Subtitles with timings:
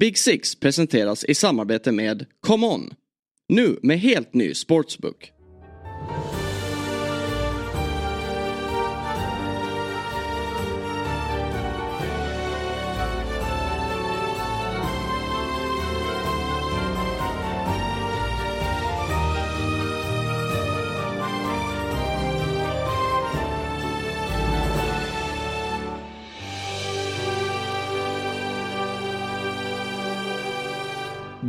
[0.00, 2.90] Big Six presenteras i samarbete med ComeOn.
[3.48, 5.32] Nu med helt ny sportsbook.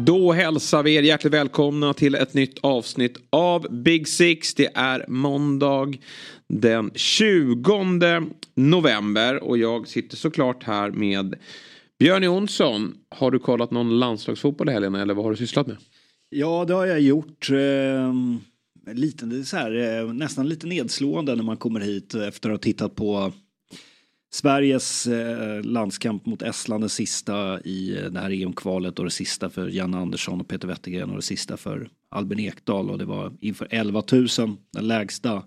[0.05, 4.54] Då hälsar vi er hjärtligt välkomna till ett nytt avsnitt av Big Six.
[4.54, 5.94] Det är måndag
[6.48, 11.36] den 20 november och jag sitter såklart här med
[11.99, 12.94] Björn Jonsson.
[13.10, 15.77] Har du kollat någon landslagsfotboll i helgen eller vad har du sysslat med?
[16.30, 17.49] Ja, det har jag gjort.
[17.49, 22.49] Eh, lite, det är så här, eh, nästan lite nedslående när man kommer hit efter
[22.49, 23.32] att ha tittat på
[24.35, 29.67] Sveriges eh, landskamp mot Estland, det sista i det här EM-kvalet och det sista för
[29.67, 33.68] Janne Andersson och Peter Wettergren och det sista för Albin Ekdal och det var inför
[33.71, 34.27] 11 000,
[34.73, 35.43] den lägsta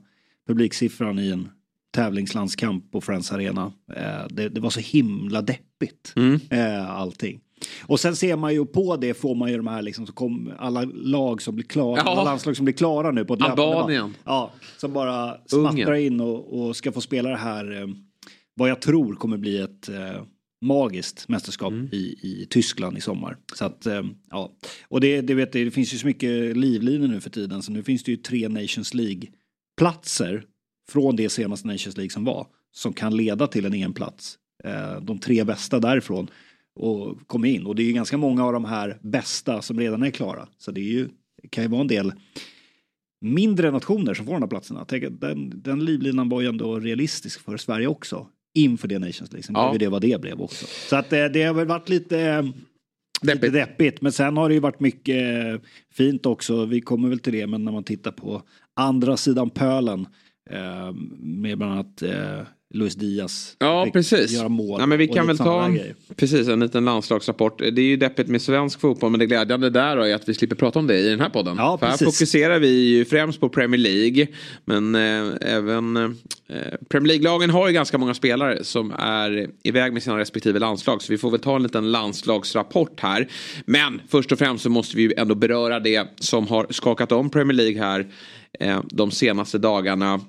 [0.46, 1.48] publiksiffran i en
[1.94, 3.72] tävlingslandskamp på Friends Arena.
[3.96, 6.40] Eh, det, det, var så himla deppigt mm.
[6.50, 7.40] eh, allting.
[7.82, 10.52] Och sen ser man ju på det får man ju de här liksom, så kom
[10.58, 12.10] alla lag som blir klara, ja.
[12.10, 14.14] alla landslag som blir klara nu på ett Albanien.
[14.24, 17.88] Ja, som bara smattrar in och, och, ska få spela det här eh,
[18.58, 20.22] vad jag tror kommer bli ett eh,
[20.60, 21.88] magiskt mästerskap mm.
[21.92, 23.36] i, i Tyskland i sommar.
[23.54, 24.52] Så att, eh, ja.
[24.88, 27.82] Och det, det, vet, det finns ju så mycket livlinor nu för tiden så nu
[27.82, 30.44] finns det ju tre Nations League-platser
[30.90, 34.38] från det senaste Nations League som var som kan leda till en EM-plats.
[34.64, 36.30] Eh, de tre bästa därifrån
[36.74, 37.66] och kommer in.
[37.66, 40.48] Och det är ju ganska många av de här bästa som redan är klara.
[40.58, 41.08] Så det är ju,
[41.50, 42.12] kan ju vara en del
[43.20, 44.86] mindre nationer som får de här platserna.
[45.10, 48.26] Den, den livlinan var ju ändå realistisk för Sverige också
[48.64, 49.42] inför det Nations League.
[49.42, 49.70] Sen ja.
[49.70, 50.66] blev det vad det blev också.
[50.66, 52.42] Så att det, eh, det har väl varit lite, eh,
[53.22, 53.42] deppigt.
[53.42, 54.00] lite deppigt.
[54.00, 55.60] Men sen har det ju varit mycket eh,
[55.92, 56.64] fint också.
[56.64, 58.42] Vi kommer väl till det, men när man tittar på
[58.76, 60.06] andra sidan pölen
[61.18, 62.02] med bland annat
[62.74, 63.56] Luis Diaz.
[63.58, 64.32] Ja, precis.
[64.32, 65.80] Göra mål ja, men vi kan väl ta en,
[66.16, 67.58] precis, en liten landslagsrapport.
[67.58, 70.56] Det är ju deppigt med svensk fotboll men det glädjande där är att vi slipper
[70.56, 71.56] prata om det i den här podden.
[71.56, 74.26] Ja, För här fokuserar vi ju främst på Premier League.
[74.64, 76.10] Men eh, även eh,
[76.88, 81.02] Premier League-lagen har ju ganska många spelare som är iväg med sina respektive landslag.
[81.02, 83.28] Så vi får väl ta en liten landslagsrapport här.
[83.66, 87.30] Men först och främst så måste vi ju ändå beröra det som har skakat om
[87.30, 88.06] Premier League här
[88.60, 90.20] eh, de senaste dagarna.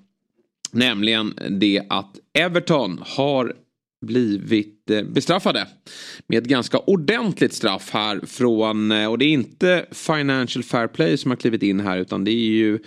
[0.71, 3.53] Nämligen det att Everton har
[4.05, 5.67] blivit eh, bestraffade.
[6.27, 11.17] Med ett ganska ordentligt straff här från, eh, och det är inte Financial Fair Play
[11.17, 12.79] som har klivit in här utan det är ju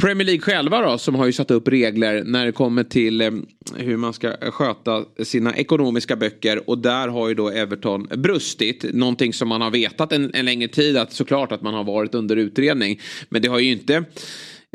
[0.00, 3.30] Premier League själva då som har ju satt upp regler när det kommer till eh,
[3.76, 8.84] hur man ska sköta sina ekonomiska böcker och där har ju då Everton brustit.
[8.94, 12.14] Någonting som man har vetat en, en längre tid att såklart att man har varit
[12.14, 13.00] under utredning.
[13.28, 14.04] Men det har ju inte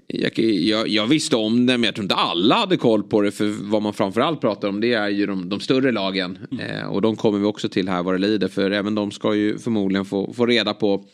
[0.08, 3.32] jag, jag, jag, visste om det men jag tror inte alla hade koll på det.
[3.32, 6.38] För vad man framförallt pratar om det är ju de, de större lagen.
[6.52, 6.66] Mm.
[6.66, 8.48] Eh, och de kommer vi också till här vad det lider.
[8.48, 11.06] För även de ska ju förmodligen få, få reda på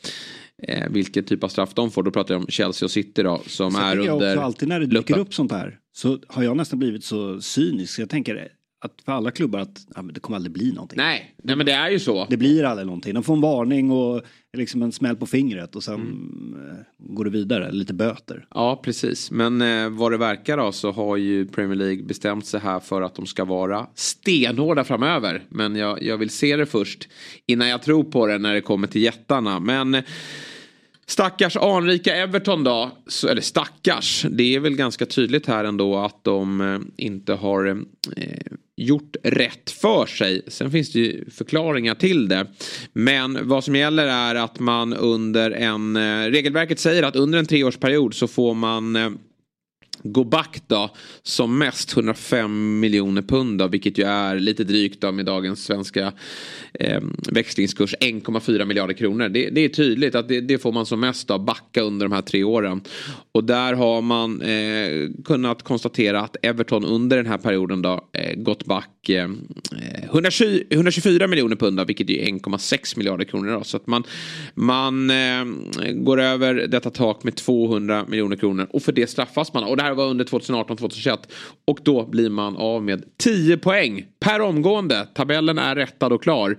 [0.64, 2.04] eh, vilken typ av straff de får.
[2.04, 3.42] Då pratar jag om Chelsea och City då.
[3.48, 6.58] Som så är under också, Alltid när det dyker upp sånt här så har jag
[6.58, 8.00] nästan blivit så cynisk.
[8.00, 8.48] Jag tänker
[8.80, 10.98] att för alla klubbar att ja, det kommer aldrig bli någonting.
[10.98, 12.28] Nej, nej men det är ju så.
[12.30, 13.14] Det blir aldrig någonting.
[13.14, 14.22] De får en varning och
[14.58, 16.38] liksom en smäll på fingret och sen mm.
[16.58, 18.46] Eh, går det vidare, lite böter.
[18.54, 19.32] Ja, precis.
[19.32, 23.02] Men eh, vad det verkar då så har ju Premier League bestämt sig här för
[23.02, 25.44] att de ska vara stenhårda framöver.
[25.50, 27.10] Men jag, jag vill se det först
[27.46, 29.60] innan jag tror på det när det kommer till jättarna.
[29.60, 30.04] Men
[31.10, 32.92] Stackars anrika Everton då,
[33.30, 37.76] eller stackars, det är väl ganska tydligt här ändå att de eh, inte har eh,
[38.78, 40.42] gjort rätt för sig.
[40.48, 42.48] Sen finns det ju förklaringar till det.
[42.94, 47.46] Men vad som gäller är att man under en, eh, regelverket säger att under en
[47.46, 49.10] treårsperiod så får man eh,
[50.12, 50.90] gå back då
[51.24, 56.14] som mest 105 miljoner pund då, vilket ju är lite drygt då med dagens svenska
[56.74, 57.02] eh,
[57.32, 59.30] växlingskurs 1,4 miljarder kronor.
[59.30, 62.12] Det, det, är tydligt att det, det, får man som mest då backa under de
[62.16, 62.82] här tre åren.
[63.32, 68.36] Och där har man eh, kunnat konstatera att Everton under den här perioden då eh,
[68.36, 73.52] gått back eh, eh 120, 124 miljoner pund vilket är 1,6 miljarder kronor.
[73.52, 73.64] Då.
[73.64, 74.04] Så att man,
[74.54, 75.46] man eh,
[75.94, 79.64] går över detta tak med 200 miljoner kronor och för det straffas man.
[79.64, 81.18] Och det här var under 2018-2021.
[81.66, 85.08] Och då blir man av med 10 poäng per omgående.
[85.14, 86.58] Tabellen är rättad och klar.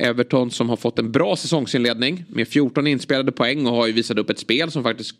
[0.00, 4.18] Everton som har fått en bra säsongsinledning med 14 inspelade poäng och har ju visat
[4.18, 5.14] upp ett spel som faktiskt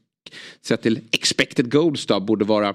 [0.63, 2.75] sett till expected goals då borde vara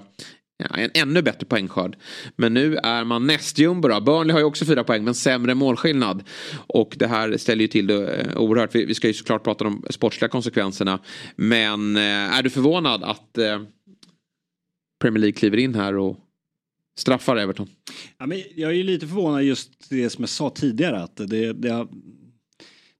[0.56, 1.96] ja, en ännu bättre poängskörd.
[2.36, 4.00] Men nu är man nästjumbo då.
[4.00, 6.22] Burnley har ju också fyra poäng men sämre målskillnad.
[6.66, 8.74] Och det här ställer ju till det eh, oerhört.
[8.74, 10.98] Vi, vi ska ju såklart prata om de sportsliga konsekvenserna.
[11.36, 13.62] Men eh, är du förvånad att eh,
[15.00, 16.16] Premier League kliver in här och
[16.98, 17.68] straffar Everton?
[18.18, 21.52] Ja, men jag är ju lite förvånad just det som jag sa tidigare att det,
[21.52, 21.86] det,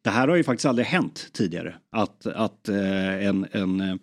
[0.05, 1.75] det här har ju faktiskt aldrig hänt tidigare.
[1.93, 3.97] Att, att eh, en, en eh,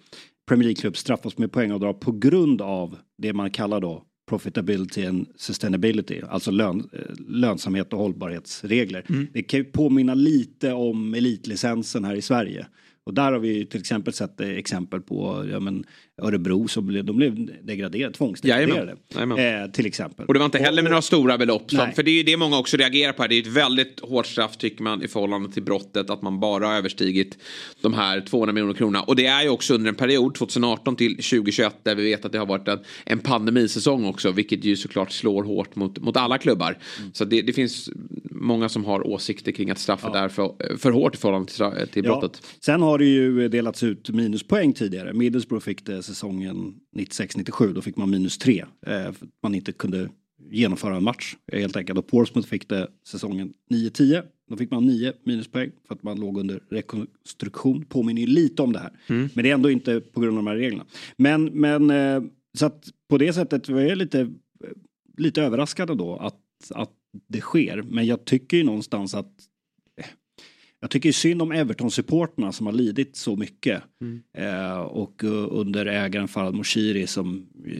[0.47, 6.21] Premier League-klubb straffas med poängavdrag på grund av det man kallar då profitability and sustainability,
[6.29, 9.05] alltså lön, eh, lönsamhet och hållbarhetsregler.
[9.09, 9.27] Mm.
[9.33, 12.67] Det kan ju påminna lite om elitlicensen här i Sverige.
[13.05, 15.85] Och där har vi till exempel sett exempel på ja, men,
[16.21, 18.95] Örebro som blev, de blev degraderade, tvångsdegraderade.
[19.15, 20.25] Eh, till exempel.
[20.25, 21.71] Och det var inte heller med några stora belopp.
[21.71, 23.27] Som, för det är ju det många också reagerar på.
[23.27, 26.09] Det är ett väldigt hårt straff tycker man i förhållande till brottet.
[26.09, 27.37] Att man bara har överstigit
[27.81, 29.03] de här 200 miljoner kronorna.
[29.03, 32.31] Och det är ju också under en period 2018 till 2021 där vi vet att
[32.31, 34.31] det har varit en, en pandemisäsong också.
[34.31, 36.77] Vilket ju såklart slår hårt mot, mot alla klubbar.
[36.99, 37.13] Mm.
[37.13, 37.89] Så det, det, finns
[38.31, 40.19] många som har åsikter kring att straffet ja.
[40.19, 42.31] är för, för hårt i förhållande till, till brottet.
[42.41, 42.47] Ja.
[42.59, 45.13] Sen har det ju delats ut minuspoäng tidigare.
[45.13, 47.73] Middlesbrough fick det säsongen 96-97.
[47.73, 48.65] Då fick man minus tre.
[48.87, 49.11] Eh,
[49.43, 50.09] man inte kunde
[50.51, 51.99] genomföra en match helt enkelt.
[51.99, 54.23] Och Portsmouth fick det säsongen 9-10.
[54.49, 57.85] Då fick man 9 minuspoäng för att man låg under rekonstruktion.
[57.85, 58.91] Påminner ju lite om det här.
[59.07, 59.29] Mm.
[59.33, 60.85] Men det är ändå inte på grund av de här reglerna.
[61.17, 62.23] Men, men eh,
[62.57, 64.31] så att på det sättet var jag lite,
[65.17, 66.91] lite överraskad då att, att
[67.27, 67.81] det sker.
[67.81, 69.31] Men jag tycker ju någonstans att
[70.83, 73.83] jag tycker synd om Everton-supporterna som har lidit så mycket.
[74.01, 74.23] Mm.
[74.37, 77.73] Eh, och uh, under ägaren Farad Moshiri som uh,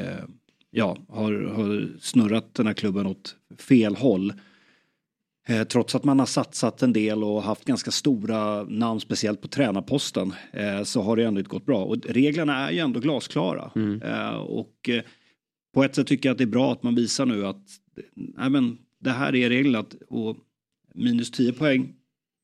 [0.00, 0.24] uh,
[0.70, 4.32] ja, har, har, snurrat den här klubben åt fel håll.
[5.68, 10.34] trots att man har satsat en del och haft ganska stora namn, speciellt på tränarposten,
[10.84, 11.84] så har det ändå inte gått bra.
[11.84, 13.70] Och reglerna är ju ändå glasklara.
[13.76, 14.00] Mm.
[14.40, 14.90] och
[15.74, 17.66] på ett sätt tycker jag att det är bra att man visar nu att
[18.14, 20.36] nej men, det här är reglerna och
[20.94, 21.94] minus 10 poäng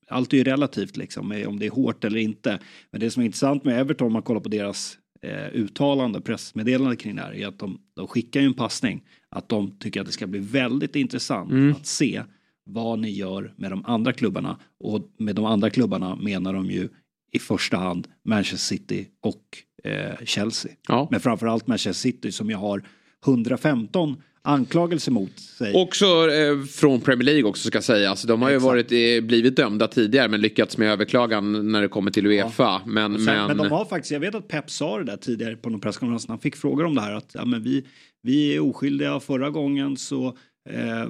[0.09, 2.59] allt är ju relativt liksom, om det är hårt eller inte.
[2.91, 6.95] Men det som är intressant med Everton om man kollar på deras eh, uttalande, pressmeddelande
[6.95, 9.03] kring det här, är att de, de skickar ju en passning.
[9.29, 11.71] Att de tycker att det ska bli väldigt intressant mm.
[11.71, 12.23] att se
[12.65, 14.59] vad ni gör med de andra klubbarna.
[14.79, 16.89] Och med de andra klubbarna menar de ju
[17.31, 19.43] i första hand Manchester City och
[19.83, 20.71] eh, Chelsea.
[20.87, 21.07] Ja.
[21.11, 22.83] Men framförallt Manchester City som ju har
[23.25, 25.73] 115 anklagelse mot sig.
[25.73, 28.23] Också eh, från Premier League också ska sägas.
[28.23, 32.11] De har ju varit, eh, blivit dömda tidigare men lyckats med överklagan när det kommer
[32.11, 32.63] till Uefa.
[32.63, 32.81] Ja.
[32.85, 33.47] Men, Sen, men...
[33.47, 36.27] men de har faktiskt, jag vet att Pep sa det där tidigare på någon presskonferens.
[36.27, 37.85] Han fick frågor om det här att ja, men vi,
[38.23, 39.19] vi är oskyldiga.
[39.19, 40.37] Förra gången så
[40.69, 41.01] eh,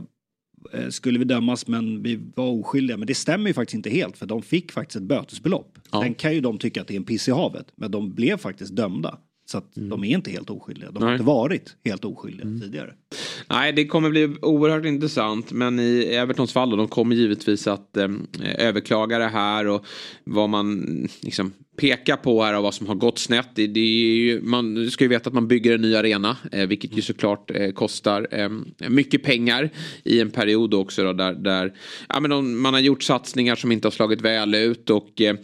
[0.73, 2.97] eh, skulle vi dömas men vi var oskyldiga.
[2.97, 5.79] Men det stämmer ju faktiskt inte helt för de fick faktiskt ett bötesbelopp.
[5.91, 6.01] Ja.
[6.01, 8.37] Sen kan ju de tycka att det är en piss i havet men de blev
[8.37, 9.17] faktiskt dömda.
[9.49, 9.89] Så att mm.
[9.89, 10.91] de är inte helt oskyldiga.
[10.91, 11.13] De har Nej.
[11.13, 12.61] inte varit helt oskyldiga mm.
[12.61, 12.93] tidigare.
[13.47, 15.51] Nej, det kommer bli oerhört intressant.
[15.51, 18.07] Men i Evertons fall då, de kommer givetvis att eh,
[18.57, 19.85] överklaga det här och
[20.23, 20.85] vad man
[21.21, 23.47] liksom Peka på här av vad som har gått snett.
[23.53, 26.67] Det, det är ju, man ska ju veta att man bygger en ny arena, eh,
[26.67, 28.49] vilket ju såklart eh, kostar eh,
[28.89, 29.69] mycket pengar
[30.03, 31.73] i en period också då, där, där
[32.09, 35.35] ja, men de, man har gjort satsningar som inte har slagit väl ut och eh,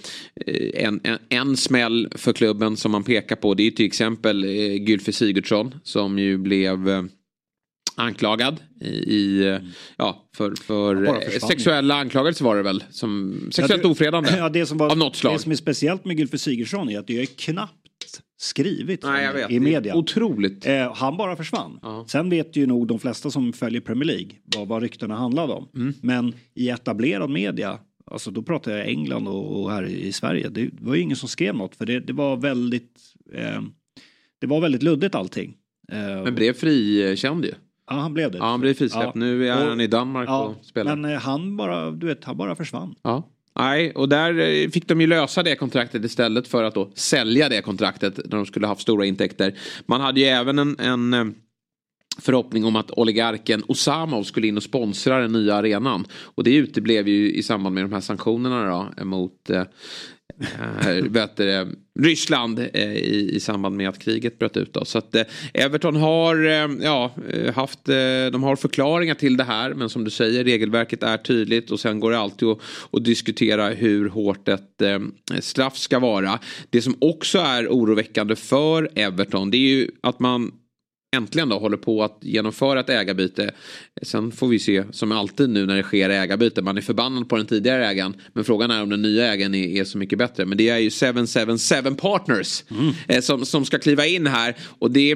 [0.73, 4.83] en, en, en smäll för klubben som man pekar på det är till exempel eh,
[4.87, 7.03] Gylfi Sigurdsson som ju blev eh,
[7.95, 8.59] anklagad
[9.07, 9.65] i, mm.
[9.97, 12.83] ja, för, för sexuella anklagelser var det väl.
[12.89, 15.35] Som sexuellt ja, ofredande ja, det som var, av något slag.
[15.35, 17.85] Det som är speciellt med Gylfe Sigurdsson är att det är knappt
[18.37, 19.95] skrivit Nej, i media.
[19.95, 20.65] Otroligt.
[20.65, 21.79] Eh, han bara försvann.
[21.81, 22.05] Ja.
[22.07, 25.69] Sen vet ju nog de flesta som följer Premier League vad, vad ryktena handlade om.
[25.75, 25.93] Mm.
[26.01, 27.79] Men i etablerad media,
[28.11, 31.29] alltså då pratar jag England och, och här i Sverige, det var ju ingen som
[31.29, 32.99] skrev något för det, det var väldigt
[33.33, 33.61] eh,
[34.39, 35.53] det var väldigt luddigt allting.
[35.91, 37.51] Eh, Men blev frikänd ju.
[37.89, 38.37] Ja, han blev det.
[38.37, 39.05] Ja, han blev frisläppt.
[39.05, 39.11] Ja.
[39.15, 40.95] Nu är och, han i Danmark ja, och spelar.
[40.95, 42.95] Men eh, han bara, du vet, han bara försvann.
[43.01, 43.29] Ja.
[43.59, 47.49] Nej, och där eh, fick de ju lösa det kontraktet istället för att då sälja
[47.49, 49.57] det kontraktet när de skulle haft stora intäkter.
[49.85, 51.25] Man hade ju även en, en eh,
[52.19, 56.05] förhoppning om att oligarken Osamov skulle in och sponsra den nya arenan.
[56.11, 59.63] Och det uteblev ju i samband med de här sanktionerna då mot eh,
[60.87, 61.67] eh, vet det,
[61.99, 64.73] Ryssland eh, i, i samband med att kriget bröt ut.
[64.73, 64.85] Då.
[64.85, 65.15] Så att
[65.53, 66.35] Everton har,
[66.83, 67.11] ja,
[67.55, 67.85] haft,
[68.31, 71.99] de har förklaringar till det här men som du säger regelverket är tydligt och sen
[71.99, 72.59] går det alltid att,
[72.91, 74.81] att diskutera hur hårt ett
[75.39, 76.39] straff ska vara.
[76.69, 80.51] Det som också är oroväckande för Everton det är ju att man
[81.15, 83.51] äntligen då håller på att genomföra ett ägarbyte.
[84.01, 86.61] Sen får vi se som alltid nu när det sker ägarbyte.
[86.61, 88.13] Man är förbannad på den tidigare ägaren.
[88.33, 90.45] Men frågan är om den nya ägaren är, är så mycket bättre.
[90.45, 92.93] Men det är ju 777 Partners mm.
[93.07, 94.55] eh, som, som ska kliva in här.
[94.79, 95.15] Och det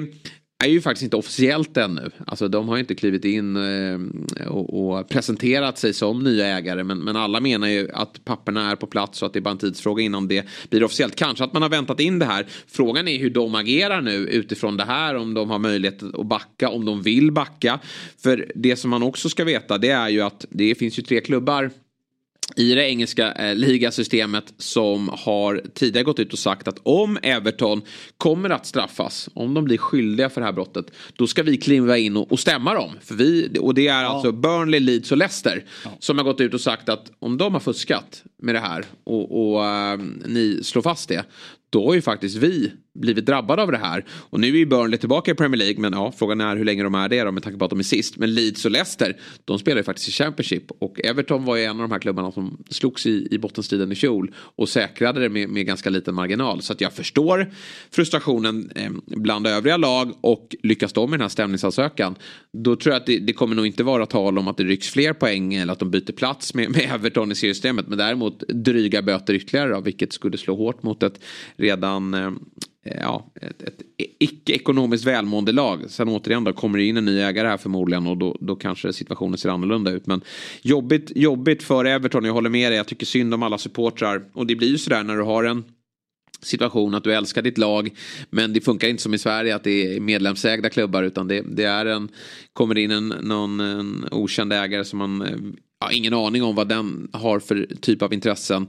[0.64, 2.10] är ju faktiskt inte officiellt ännu.
[2.26, 6.84] Alltså de har ju inte klivit in eh, och, och, presenterat sig som nya ägare.
[6.84, 9.50] Men, men alla menar ju att papperna är på plats och att det är bara
[9.50, 11.16] en tidsfråga innan det blir officiellt.
[11.16, 12.46] Kanske att man har väntat in det här.
[12.66, 15.14] Frågan är hur de agerar nu utifrån det här.
[15.14, 17.80] Om de har möjlighet att backa, om de vill backa.
[18.22, 21.20] För det som man också ska veta det är ju att det finns ju tre
[21.20, 21.70] klubbar
[22.56, 27.82] i det engelska eh, ligasystemet som har tidigare gått ut och sagt att om Everton
[28.18, 31.98] kommer att straffas, om de blir skyldiga för det här brottet, då ska vi kliva
[31.98, 32.90] in och, och stämma dem.
[33.02, 34.08] För vi, och det är ja.
[34.08, 35.90] alltså Burnley, Leeds och Leicester ja.
[35.98, 39.52] som har gått ut och sagt att om de har fuskat med det här och,
[39.52, 41.24] och äh, ni slår fast det,
[41.70, 44.04] då har ju faktiskt vi blivit drabbade av det här.
[44.10, 45.80] Och nu är ju Burnley tillbaka i Premier League.
[45.80, 47.78] Men ja, frågan är hur länge de är det då med tanke på att de
[47.78, 48.16] är sist.
[48.16, 50.70] Men Leeds och Leicester, de spelar ju faktiskt i Championship.
[50.78, 53.94] Och Everton var ju en av de här klubbarna som slogs i, i bottenstriden i
[53.94, 54.34] fjol.
[54.36, 56.62] Och säkrade det med, med ganska liten marginal.
[56.62, 57.52] Så att jag förstår
[57.90, 60.12] frustrationen eh, bland övriga lag.
[60.20, 62.14] Och lyckas de med den här stämningsansökan.
[62.52, 64.88] Då tror jag att det, det, kommer nog inte vara tal om att det rycks
[64.88, 65.54] fler poäng.
[65.54, 67.88] Eller att de byter plats med, med Everton i seriesystemet.
[67.88, 71.20] Men däremot dryga böter ytterligare då, vilket skulle slå hårt mot ett
[71.60, 72.30] redan eh,
[72.82, 73.82] ja, ett, ett
[74.18, 75.84] icke-ekonomiskt välmående lag.
[75.88, 78.92] Sen återigen då kommer det in en ny ägare här förmodligen och då, då kanske
[78.92, 80.06] situationen ser annorlunda ut.
[80.06, 80.20] Men
[80.62, 82.76] jobbigt, jobbigt för Everton, jag håller med dig.
[82.76, 84.24] Jag tycker synd om alla supportrar.
[84.32, 85.64] Och det blir ju sådär när du har en
[86.42, 87.90] situation att du älskar ditt lag
[88.30, 91.64] men det funkar inte som i Sverige att det är medlemsägda klubbar utan det, det
[91.64, 92.08] är en
[92.52, 95.36] kommer in en, någon en okänd ägare som man eh,
[95.84, 98.66] har ingen aning om vad den har för typ av intressen.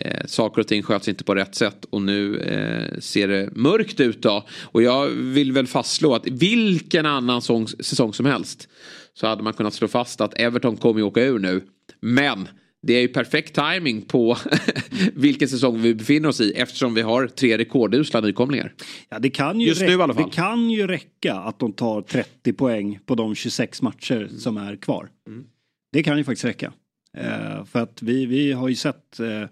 [0.00, 4.00] Eh, saker och ting sköts inte på rätt sätt och nu eh, ser det mörkt
[4.00, 4.46] ut då.
[4.62, 8.68] Och jag vill väl fastslå att vilken annan sång, säsong som helst
[9.14, 11.60] så hade man kunnat slå fast att Everton kommer ju åka ur nu.
[12.00, 12.48] Men
[12.82, 14.36] det är ju perfekt timing på
[15.14, 18.74] vilken säsong vi befinner oss i eftersom vi har tre rekordusla nykomlingar.
[19.08, 20.24] Ja, det kan ju Just nu i alla fall.
[20.24, 24.76] Det kan ju räcka att de tar 30 poäng på de 26 matcher som är
[24.76, 25.08] kvar.
[25.26, 25.44] Mm.
[25.92, 26.72] Det kan ju faktiskt räcka.
[27.16, 29.42] Eh, för att vi, vi har ju sett eh,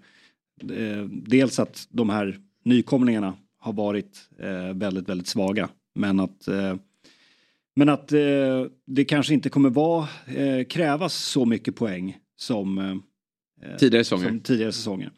[0.77, 5.69] eh, dels att de här nykomlingarna har varit eh, väldigt, väldigt svaga.
[5.95, 6.75] Men att, eh,
[7.75, 10.07] men att eh, det kanske inte kommer vara,
[10.69, 13.03] krävas så mycket poäng som
[13.79, 14.27] tidigare säsonger.
[14.27, 15.11] Som tidigare säsonger.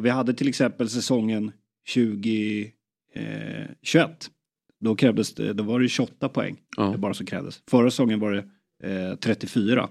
[0.00, 1.52] vi hade till exempel säsongen
[1.94, 2.72] 2021.
[4.80, 6.56] Då krävdes det, då var det 28 poäng.
[6.76, 6.82] Ja.
[6.82, 7.62] Det bara som krävdes.
[7.70, 8.44] Förra säsongen var det
[9.16, 9.88] 34.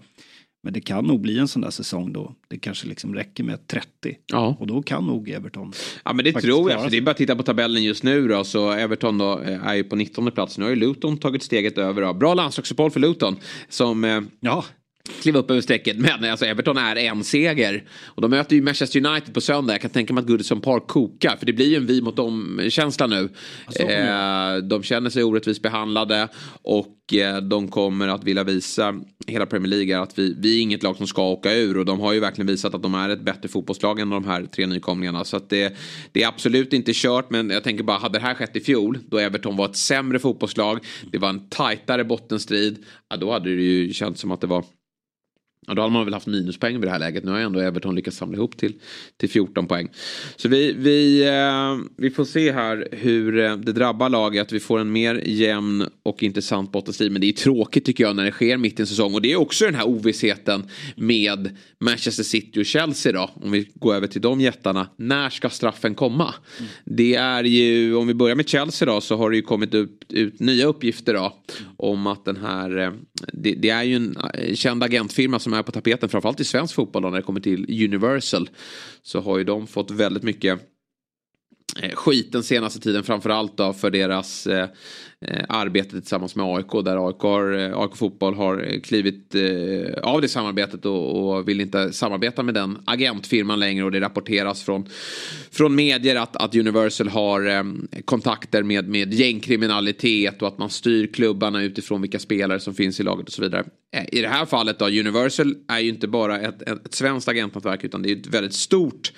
[0.63, 3.67] Men det kan nog bli en sån där säsong då det kanske liksom räcker med
[3.67, 3.88] 30.
[4.25, 4.58] Ja.
[4.60, 5.74] Och då kan nog Everton.
[6.05, 6.84] Ja men det tror jag.
[6.84, 8.43] För det är bara att titta på tabellen just nu då.
[8.43, 10.58] Så Everton då eh, är ju på 19 plats.
[10.58, 12.13] Nu har ju Luton tagit steget över.
[12.13, 13.36] Bra landslagsuppehåll för Luton.
[13.70, 14.65] Som eh, ja
[15.22, 15.98] kliva upp över strecket.
[15.98, 17.83] Men alltså Everton är en seger.
[18.05, 19.74] Och de möter ju Manchester United på söndag.
[19.74, 21.36] Jag kan tänka mig att Goodison Park kokar.
[21.38, 23.29] För det blir ju en vi mot dem-känsla nu.
[23.65, 26.27] Alltså, eh, de känner sig orättvist behandlade.
[26.62, 28.95] Och eh, de kommer att vilja visa
[29.27, 31.77] hela Premier League att vi, vi är inget lag som ska åka ur.
[31.77, 34.45] Och de har ju verkligen visat att de är ett bättre fotbollslag än de här
[34.45, 35.24] tre nykomlingarna.
[35.24, 35.77] Så att det,
[36.12, 37.29] det är absolut inte kört.
[37.29, 39.00] Men jag tänker bara, hade det här skett i fjol.
[39.10, 40.79] Då Everton var ett sämre fotbollslag.
[41.12, 42.86] Det var en tajtare bottenstrid.
[43.10, 44.65] Ja, då hade det ju känts som att det var
[45.67, 47.24] Ja, då hade man väl haft minuspoäng vid det här läget.
[47.24, 48.74] Nu har ändå Everton lyckats samla ihop till,
[49.17, 49.89] till 14 poäng.
[50.36, 54.51] Så vi, vi, eh, vi får se här hur eh, det drabbar laget.
[54.51, 57.12] Vi får en mer jämn och intressant bottenstrid.
[57.12, 59.13] Men det är tråkigt tycker jag när det sker mitt i en säsong.
[59.13, 60.63] Och det är också den här ovissheten
[60.96, 63.29] med Manchester City och Chelsea då.
[63.34, 64.88] Om vi går över till de jättarna.
[64.98, 66.34] När ska straffen komma?
[66.60, 66.72] Mm.
[66.86, 70.03] Det är ju, om vi börjar med Chelsea då, så har det ju kommit upp,
[70.10, 71.34] ut nya uppgifter då.
[71.77, 72.91] Om att den här, eh,
[73.34, 76.75] det, det är ju en eh, känd agentfirma som är på tapeten, framförallt i svensk
[76.75, 78.50] fotboll då, när det kommer till Universal.
[79.01, 80.60] Så har ju de fått väldigt mycket
[81.81, 84.69] eh, skit den senaste tiden framförallt då för deras eh,
[85.27, 90.03] Eh, arbetet tillsammans med AIK där AIK, har, eh, AIK fotboll har eh, klivit eh,
[90.03, 94.63] av det samarbetet och, och, vill inte samarbeta med den agentfirman längre och det rapporteras
[94.63, 94.86] från,
[95.51, 97.63] från medier att, att Universal har eh,
[98.06, 103.03] kontakter med, med gängkriminalitet och att man styr klubbarna utifrån vilka spelare som finns i
[103.03, 103.63] laget och så vidare.
[104.12, 107.84] I det här fallet då, Universal är ju inte bara ett, ett, ett svenskt agentnätverk
[107.84, 109.13] utan det är ett väldigt stort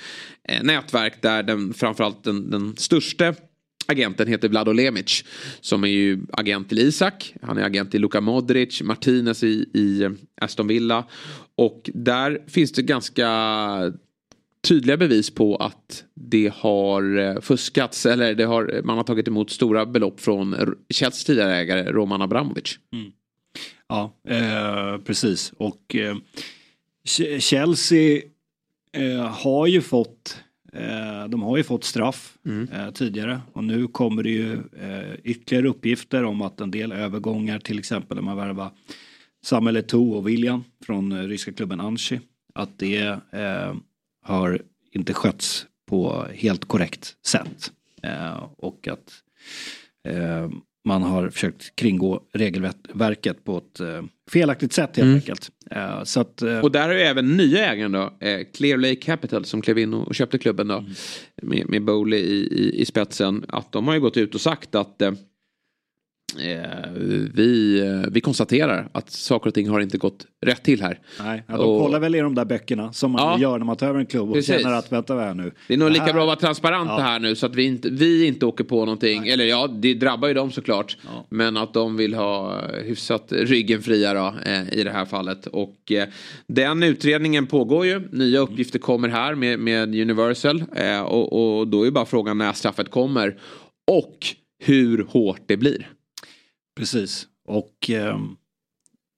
[0.50, 3.34] eh, nätverk där den, framförallt den, den största
[3.86, 5.24] agenten heter Vlado Lemic.
[5.62, 7.34] Som är ju agent till Isak.
[7.42, 10.12] Han är agent till Luka Modric, Martinez i, i eh,
[10.42, 11.06] Aston Villa.
[11.56, 13.30] Och där finns det ganska
[14.68, 19.28] tydliga bevis på att det har eh, fuskats eller det har, eh, man har tagit
[19.28, 22.80] emot stora belopp från Chelsea tidigare ägare Roman Abramovic.
[22.94, 23.12] Mm.
[23.88, 25.54] Ja, eh, precis.
[25.58, 26.16] Och eh,
[27.40, 28.22] Chelsea
[28.94, 30.38] eh, har ju fått
[31.30, 32.70] de har ju fått straff mm.
[32.72, 37.60] eh, tidigare och nu kommer det ju eh, ytterligare uppgifter om att en del övergångar,
[37.60, 38.72] till exempel när man värvar
[39.46, 42.20] Samuel Eto'o och William från eh, ryska klubben Anchi,
[42.54, 43.76] att det eh,
[44.22, 47.72] har inte skötts på helt korrekt sätt.
[48.04, 49.22] Eh, och att
[50.86, 53.82] man har försökt kringgå regelverket på ett
[54.32, 55.16] felaktigt sätt helt mm.
[55.16, 55.50] enkelt.
[55.76, 58.14] Uh, så att, uh, och där har ju även nya ägaren då,
[58.54, 60.78] Clear Lake Capital som klev in och köpte klubben då.
[60.78, 60.92] Mm.
[61.42, 63.46] Med, med Bowley i, i, i, spetsen.
[63.48, 65.02] Att de har ju gått ut och sagt att
[66.40, 66.92] Eh,
[67.34, 71.00] vi, eh, vi konstaterar att saker och ting har inte gått rätt till här.
[71.20, 73.66] Nej, ja, de och, kollar väl i de där böckerna som man ja, gör när
[73.66, 74.62] man tar över en klubb och precis.
[74.62, 75.52] känner att vänta här nu.
[75.68, 77.00] Det är nog lika bra att vara transparent ja.
[77.00, 79.22] här nu så att vi inte, vi inte åker på någonting.
[79.22, 79.32] Nej.
[79.32, 80.98] Eller ja, det drabbar ju dem såklart.
[81.06, 81.26] Ja.
[81.30, 85.48] Men att de vill ha hyfsat ryggen fria då, eh, i det här fallet.
[85.48, 86.08] Och eh,
[86.48, 88.02] den utredningen pågår ju.
[88.12, 90.64] Nya uppgifter kommer här med, med Universal.
[90.76, 93.38] Eh, och, och då är bara frågan när straffet kommer.
[93.92, 94.18] Och
[94.64, 95.95] hur hårt det blir.
[96.76, 97.28] Precis.
[97.46, 98.20] Och eh,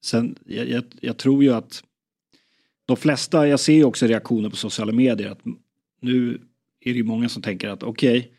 [0.03, 1.83] sen, jag, jag, jag, tror ju att
[2.85, 5.41] de flesta, jag ser ju också reaktioner på sociala medier att
[6.01, 6.41] nu
[6.79, 8.31] är det ju många som tänker att okej, okay,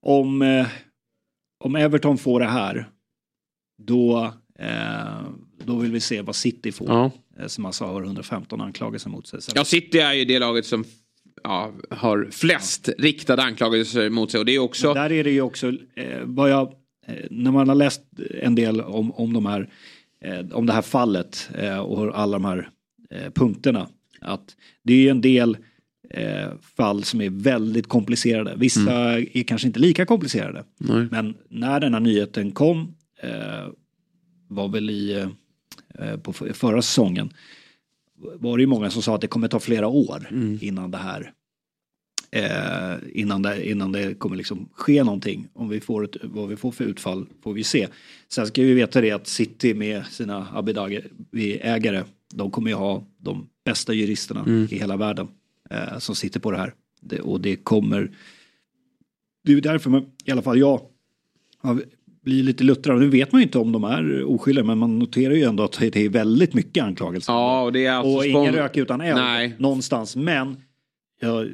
[0.00, 0.66] om, eh,
[1.58, 2.88] om Everton får det här,
[3.78, 5.22] då, eh,
[5.64, 6.88] då vill vi se vad City får.
[6.88, 7.10] Ja.
[7.38, 9.40] Eh, som alltså har 115 anklagelser mot sig.
[9.54, 10.84] Ja, City är ju det laget som
[11.42, 12.94] ja, har flest ja.
[12.98, 14.40] riktade anklagelser mot sig.
[14.40, 14.86] Och det är också...
[14.86, 16.74] Men där är det ju också, eh, vad jag
[17.30, 18.02] när man har läst
[18.40, 19.68] en del om, om, de här,
[20.20, 22.68] eh, om det här fallet eh, och alla de här
[23.34, 23.88] punkterna.
[24.20, 25.56] Att det är en del
[26.76, 28.54] fall som är väldigt komplicerade.
[28.56, 29.28] Vissa mm.
[29.32, 30.64] är kanske inte lika komplicerade.
[30.78, 31.06] Nej.
[31.10, 32.94] Men när den här nyheten kom
[34.48, 35.28] var väl i
[36.22, 37.32] på förra säsongen
[38.16, 40.58] var det ju många som sa att det kommer ta flera år mm.
[40.62, 41.32] innan det här
[42.34, 45.48] eh, innan, det, innan det kommer liksom ske någonting.
[45.52, 47.88] Om vi får ett, vad vi får för utfall får vi se.
[48.28, 53.46] Sen ska vi veta det att City med sina Abidabi-ägare, de kommer ju ha de
[53.64, 54.68] bästa juristerna mm.
[54.70, 55.28] i hela världen
[55.70, 56.74] eh, som sitter på det här.
[57.00, 58.10] Det, och det kommer,
[59.44, 60.80] det är därför man, i alla fall jag
[62.22, 63.00] blir lite luttrad.
[63.00, 65.78] Nu vet man ju inte om de är oskyldiga men man noterar ju ändå att
[65.78, 67.32] det är väldigt mycket anklagelser.
[67.32, 70.16] Ja, och det är alltså och ingen rök utan eld någonstans.
[70.16, 70.56] Men
[71.20, 71.48] jag,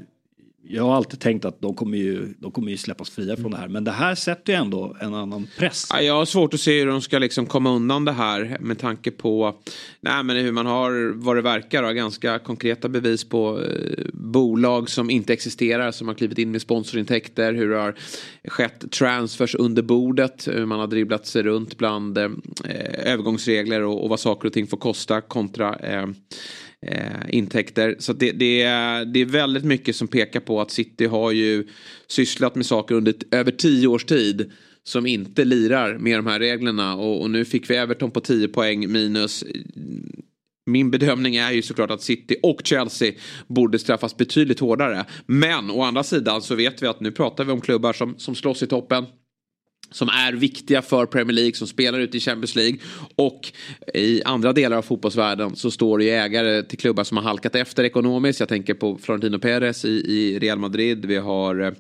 [0.73, 3.57] jag har alltid tänkt att de kommer ju, de kommer ju släppas fria från det
[3.57, 3.69] här.
[3.69, 5.89] Men det här sätter ju ändå en annan press.
[5.93, 8.79] Ja, jag har svårt att se hur de ska liksom komma undan det här med
[8.79, 9.57] tanke på
[10.01, 14.91] nej, men hur man har, vad det verkar, har ganska konkreta bevis på eh, bolag
[14.91, 17.95] som inte existerar, som har klivit in med sponsorintäkter, hur det har
[18.45, 22.31] skett transfers under bordet, hur man har dribblat sig runt bland eh,
[23.05, 26.07] övergångsregler och, och, vad saker och ting får kosta kontra eh,
[26.87, 27.97] eh, intäkter.
[27.99, 31.67] Så det, det, är, det är väldigt mycket som pekar på att City har ju
[32.07, 34.53] sysslat med saker under över tio års tid
[34.85, 38.49] som inte lirar med de här reglerna och, och nu fick vi Everton på 10
[38.49, 39.45] poäng minus
[40.67, 43.13] min bedömning är ju såklart att City och Chelsea
[43.47, 45.05] borde straffas betydligt hårdare.
[45.27, 48.35] Men å andra sidan så vet vi att nu pratar vi om klubbar som, som
[48.35, 49.07] slåss i toppen
[49.91, 52.79] som är viktiga för Premier League, som spelar ute i Champions League.
[53.17, 53.53] Och
[53.95, 57.55] i andra delar av fotbollsvärlden så står det ju ägare till klubbar som har halkat
[57.55, 58.41] efter ekonomiskt.
[58.41, 61.05] Jag tänker på Florentino Perez i, i Real Madrid.
[61.05, 61.73] Vi har eh,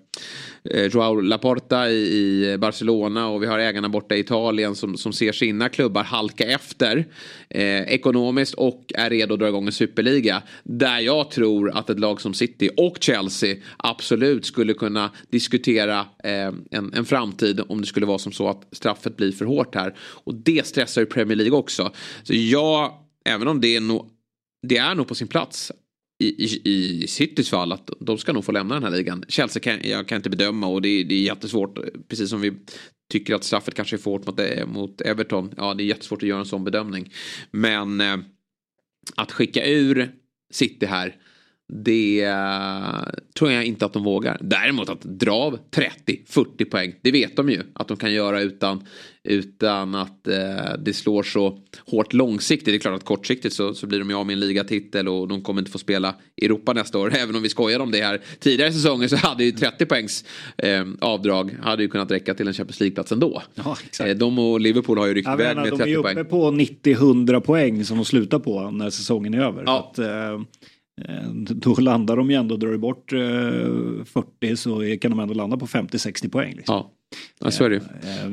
[0.64, 5.32] Eh, Joao Laporta i, Barcelona och vi har ägarna borta i Italien som, som ser
[5.32, 7.06] sina klubbar halka efter
[7.48, 10.42] eh, ekonomiskt och är redo att dra igång en superliga.
[10.62, 16.52] Där jag tror att ett lag som City och Chelsea absolut skulle kunna diskutera eh,
[16.70, 19.94] en, en framtid om det skulle vara som så att straffet blir för hårt här.
[19.98, 21.92] Och det stressar ju Premier League också.
[22.22, 22.92] Så jag,
[23.24, 24.10] även om det är nog
[24.62, 25.72] det är nog på sin plats
[26.20, 29.24] i, i, i Citys fall att de ska nog få lämna den här ligan.
[29.28, 31.78] Chelsea kan jag kan inte bedöma och det, är, det är jättesvårt.
[32.08, 32.52] Precis som vi
[33.10, 35.54] tycker att straffet kanske är för hårt mot, eh, mot Everton.
[35.56, 37.12] Ja, det är jättesvårt att göra en sån bedömning.
[37.50, 38.16] Men eh,
[39.16, 40.12] att skicka ur
[40.50, 41.16] City här
[41.72, 42.34] det
[43.38, 44.38] tror jag inte att de vågar.
[44.40, 46.94] Däremot att dra av 30-40 poäng.
[47.02, 48.86] Det vet de ju att de kan göra utan,
[49.24, 50.34] utan att uh,
[50.84, 52.66] det slår så hårt långsiktigt.
[52.66, 55.28] Det är klart att kortsiktigt så, så blir de ju av med en ligatitel och
[55.28, 57.12] de kommer inte få spela Europa nästa år.
[57.18, 58.20] Även om vi skojar om det här.
[58.38, 60.24] Tidigare säsonger så hade ju 30 poängs
[60.64, 63.42] uh, avdrag hade ju kunnat räcka till en Champions League-plats ändå.
[63.54, 64.18] Ja, exakt.
[64.18, 66.14] de och Liverpool har ju ryckt iväg med 30 poäng.
[66.14, 69.62] De är uppe på 90-100 poäng som de slutar på när säsongen är över.
[69.66, 69.90] Ja.
[69.92, 69.98] Att,
[70.30, 70.40] Eh,
[71.48, 74.04] då landar de ju ändå, drar du bort 40
[74.40, 76.54] eh, så kan de ändå landa på 50-60 poäng.
[76.56, 76.74] Liksom.
[76.74, 76.92] Ja.
[77.38, 77.76] Ja, så är det.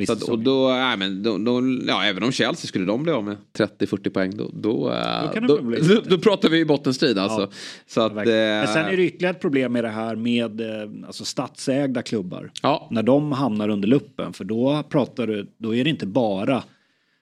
[0.08, 3.12] Eh, så och då, nej, men då, då, ja, även om Chelsea skulle de bli
[3.12, 4.94] av med 30-40 poäng då, då,
[5.34, 5.58] då, då,
[5.94, 7.42] då, då pratar vi ju bottenstrid alltså.
[7.42, 7.50] Ja,
[7.88, 10.62] så att, men sen är det ytterligare ett problem med det här med
[11.08, 12.52] alltså, statsägda klubbar.
[12.62, 12.88] Ja.
[12.92, 16.64] När de hamnar under luppen för då pratar du, då är det inte bara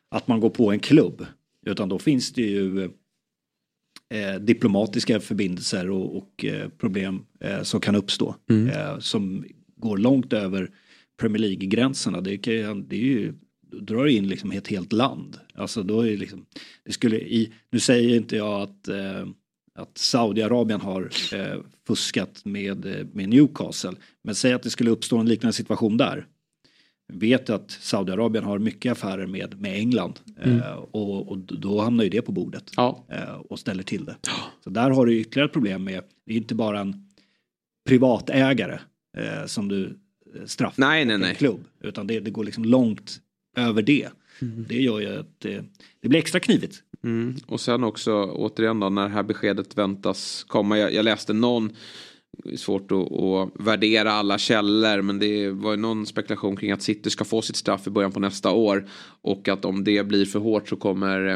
[0.09, 1.25] att man går på en klubb.
[1.65, 2.89] Utan då finns det ju
[4.13, 8.35] eh, diplomatiska förbindelser och, och eh, problem eh, som kan uppstå.
[8.49, 8.69] Mm.
[8.69, 10.69] Eh, som går långt över
[11.19, 12.21] Premier League-gränserna.
[12.21, 13.33] Det, det är ju
[13.81, 15.37] drar in liksom ett helt land.
[15.53, 16.45] Alltså då är det liksom,
[16.83, 19.27] det skulle i, nu säger inte jag att, eh,
[19.75, 23.93] att Saudiarabien har eh, fuskat med, eh, med Newcastle.
[24.23, 26.27] Men säg att det skulle uppstå en liknande situation där
[27.13, 30.57] vet att Saudiarabien har mycket affärer med, med England mm.
[30.57, 33.05] eh, och, och, då hamnar ju det på bordet ja.
[33.11, 34.15] eh, och ställer till det.
[34.63, 37.09] Så där har du ytterligare ett problem med, det är inte bara en
[37.89, 38.79] privatägare
[39.17, 39.99] eh, som du
[40.35, 41.29] eh, straffar nej, nej, nej.
[41.29, 43.19] en klubb utan det, det går liksom långt
[43.57, 44.09] över det.
[44.41, 44.65] Mm.
[44.69, 45.65] Det gör ju att det,
[46.01, 46.83] det blir extra knivigt.
[47.03, 47.35] Mm.
[47.47, 50.77] Och sen också återigen då när det här beskedet väntas komma.
[50.77, 51.75] Jag, jag läste någon
[52.57, 57.09] svårt att, att, värdera alla källor men det var ju någon spekulation kring att City
[57.09, 58.87] ska få sitt straff i början på nästa år.
[59.21, 61.27] Och att om det blir för hårt så kommer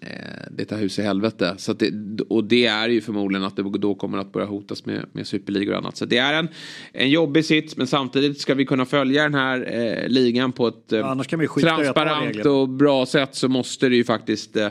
[0.00, 0.08] eh,
[0.50, 1.54] det ta hus i helvete.
[1.58, 5.06] Så det, och det är ju förmodligen att det då kommer att börja hotas med,
[5.12, 5.96] med superligor och annat.
[5.96, 6.48] Så det är en,
[6.92, 10.92] en jobbig sits men samtidigt ska vi kunna följa den här eh, ligan på ett
[10.92, 11.22] eh,
[11.60, 14.68] transparent och bra sätt så måste det ju faktiskt eh,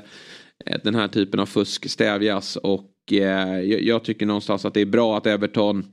[0.65, 2.55] Eh, den här typen av fusk stävjas.
[2.55, 5.85] Och eh, jag tycker någonstans att det är bra att Everton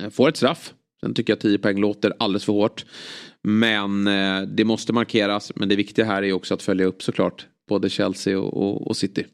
[0.00, 0.74] eh, får ett straff.
[1.00, 2.84] Sen tycker jag 10 poäng låter alldeles för hårt.
[3.42, 4.04] Men
[4.56, 5.52] det måste markeras.
[5.56, 7.46] Men det viktiga här är också att följa upp såklart.
[7.68, 9.26] Både Chelsea och, och, och City.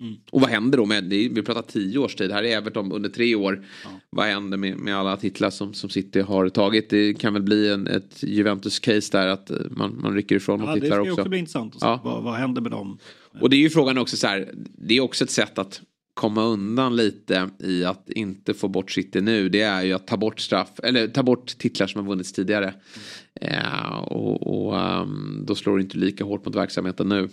[0.00, 0.14] Mm.
[0.30, 3.34] Och vad händer då med, vi pratar tio års tid, här är Everton under tre
[3.34, 3.64] år.
[3.84, 3.90] Ja.
[4.10, 6.90] Vad händer med, med alla titlar som, som City har tagit?
[6.90, 10.74] Det kan väl bli en, ett Juventus-case där att eh, man, man rycker ifrån ja,
[10.74, 11.08] titlar också.
[11.08, 12.00] Det ska också bli intressant att se ja.
[12.04, 12.98] vad, vad händer med dem.
[13.40, 15.80] Och det är ju frågan också så här, det är också ett sätt att
[16.16, 20.16] komma undan lite i att inte få bort City nu det är ju att ta
[20.16, 22.74] bort straff eller ta bort titlar som har vunnits tidigare.
[23.40, 24.02] Mm.
[24.02, 27.20] och, och um, då slår det inte lika hårt mot verksamheten nu.
[27.20, 27.28] Uh,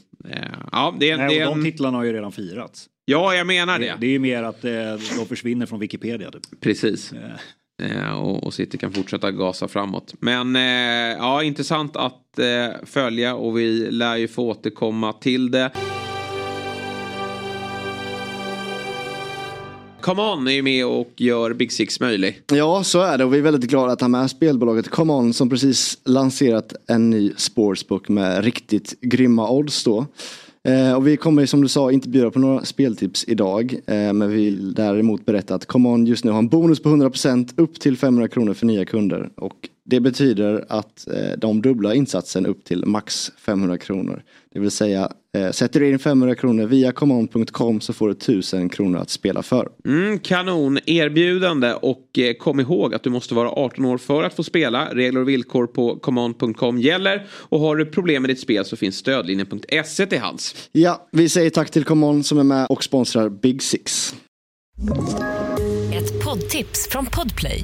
[0.71, 2.89] ja, det är, Nej, det är de titlarna har ju redan firats.
[3.05, 3.85] Ja, jag menar det.
[3.85, 4.71] Det, det är ju mer att eh,
[5.17, 6.31] de försvinner från Wikipedia.
[6.31, 6.61] Typ.
[6.61, 7.13] Precis.
[7.81, 8.19] Yeah.
[8.19, 10.13] och, och City kan fortsätta gasa framåt.
[10.19, 15.71] Men eh, ja, intressant att eh, följa och vi lär ju få återkomma till det.
[20.03, 22.41] Come On är ju med och gör Big Six möjlig.
[22.51, 25.33] Ja, så är det och vi är väldigt glada att ha med spelbolaget Come On
[25.33, 30.05] som precis lanserat en ny sportsbook med riktigt grymma odds då.
[30.67, 33.73] Eh, och vi kommer som du sa inte bjuda på några speltips idag.
[33.87, 36.89] Eh, men vi vill däremot berätta att Come On just nu har en bonus på
[36.89, 39.29] 100% upp till 500 kronor för nya kunder.
[39.35, 44.23] Och det betyder att eh, de dubblar insatsen upp till max 500 kronor.
[44.53, 48.69] Det vill säga eh, sätter du in 500 kronor via common.com så får du 1000
[48.69, 49.69] kronor att spela för.
[49.85, 54.33] Mm, kanon erbjudande och eh, kom ihåg att du måste vara 18 år för att
[54.33, 54.89] få spela.
[54.93, 58.95] Regler och villkor på common.com gäller och har du problem med ditt spel så finns
[58.95, 60.69] stödlinjen.se till hands.
[60.71, 64.15] Ja, vi säger tack till Common som är med och sponsrar Big Six.
[65.93, 67.63] Ett poddtips från Podplay.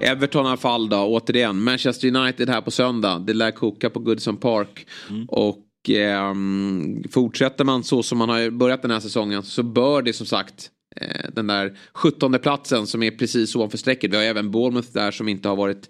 [0.00, 1.62] Everton i alla fall då, återigen.
[1.62, 3.18] Manchester United här på söndag.
[3.18, 4.86] Det lär koka på Goodson Park.
[5.10, 5.24] Mm.
[5.28, 6.34] Och eh,
[7.10, 10.70] fortsätter man så som man har börjat den här säsongen så bör det som sagt
[10.96, 14.12] eh, den där 17 platsen som är precis ovanför strecket.
[14.12, 15.88] Vi har även Bournemouth där som inte har varit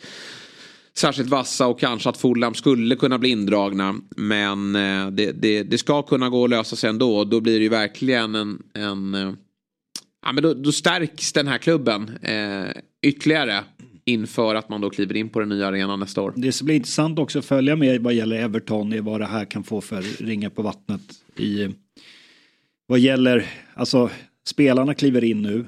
[0.96, 3.94] särskilt vassa och kanske att Fulham skulle kunna bli indragna.
[4.16, 7.24] Men eh, det, det, det, ska kunna gå att lösa sig ändå.
[7.24, 8.62] Då blir det ju verkligen en...
[8.74, 9.32] en eh,
[10.22, 12.70] ja, men då, då, stärks den här klubben eh,
[13.02, 13.64] ytterligare
[14.08, 16.32] inför att man då kliver in på den nya arenan nästa år.
[16.36, 19.64] Det blir intressant också att följa med vad gäller Everton är vad det här kan
[19.64, 21.00] få för ringar på vattnet
[21.36, 21.68] i
[22.86, 24.10] vad gäller, alltså
[24.46, 25.66] spelarna kliver in nu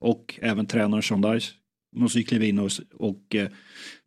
[0.00, 1.52] och även tränaren Sean Dice
[1.96, 3.48] måste ju kliva in och, och eh,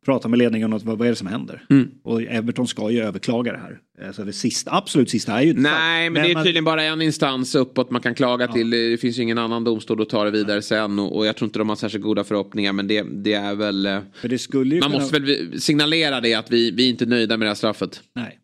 [0.06, 1.64] prata med ledningen om vad, vad är det som händer.
[1.70, 1.92] Mm.
[2.04, 3.80] Och Everton ska ju överklaga det här.
[4.02, 6.64] Eh, så det sista, absolut sista är ju inte Nej, men, men, det är tydligen
[6.64, 8.54] bara en instans uppåt man kan klaga ja.
[8.54, 8.70] till.
[8.70, 11.00] Det finns ju ingen annan domstol att ta det vidare sen.
[11.00, 12.74] Och, och jag tror inte de har särskilt goda förhoppningar.
[12.74, 13.86] Men det, det är väl...
[13.86, 14.90] Eh, det man kunna...
[14.90, 18.02] måste väl signalera det att vi, vi är inte nöjda med det här straffet.
[18.16, 18.40] Nej.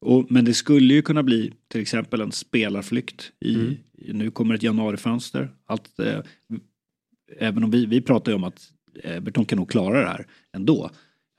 [0.00, 3.32] Och, men det skulle ju kunna bli till exempel en spelarflykt.
[3.40, 3.76] I, mm.
[3.98, 5.50] Nu kommer ett januarifönster.
[5.66, 6.20] Allt, eh,
[7.38, 10.90] även om vi, vi pratar ju om att Everton kan nog klara det här ändå.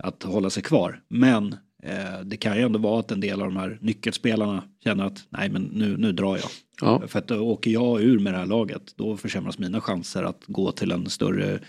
[0.04, 1.02] Att hålla sig kvar.
[1.08, 5.06] Men eh, det kan ju ändå vara att en del av de här nyckelspelarna känner
[5.06, 6.50] att nej men nu, nu drar jag.
[6.82, 7.08] Ja.
[7.08, 10.72] För att åker jag ur med det här laget då försämras mina chanser att gå
[10.72, 11.60] till en större,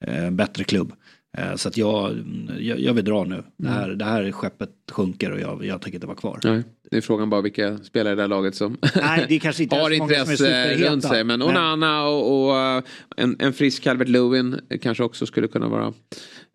[0.00, 0.92] eh, bättre klubb.
[1.38, 2.24] Eh, så att jag,
[2.58, 3.42] jag, jag vill dra nu.
[3.56, 3.98] Det här, mm.
[3.98, 6.40] det här skeppet sjunker och jag, jag tänker inte vara kvar.
[6.44, 6.62] Nej,
[6.94, 9.76] det är frågan bara vilka spelare i det här laget som Nej, det kanske inte
[9.80, 11.24] har intresse runt sig.
[11.24, 12.82] Men Onana och, och eh,
[13.16, 15.92] en, en frisk Calvert Lewin kanske också skulle kunna vara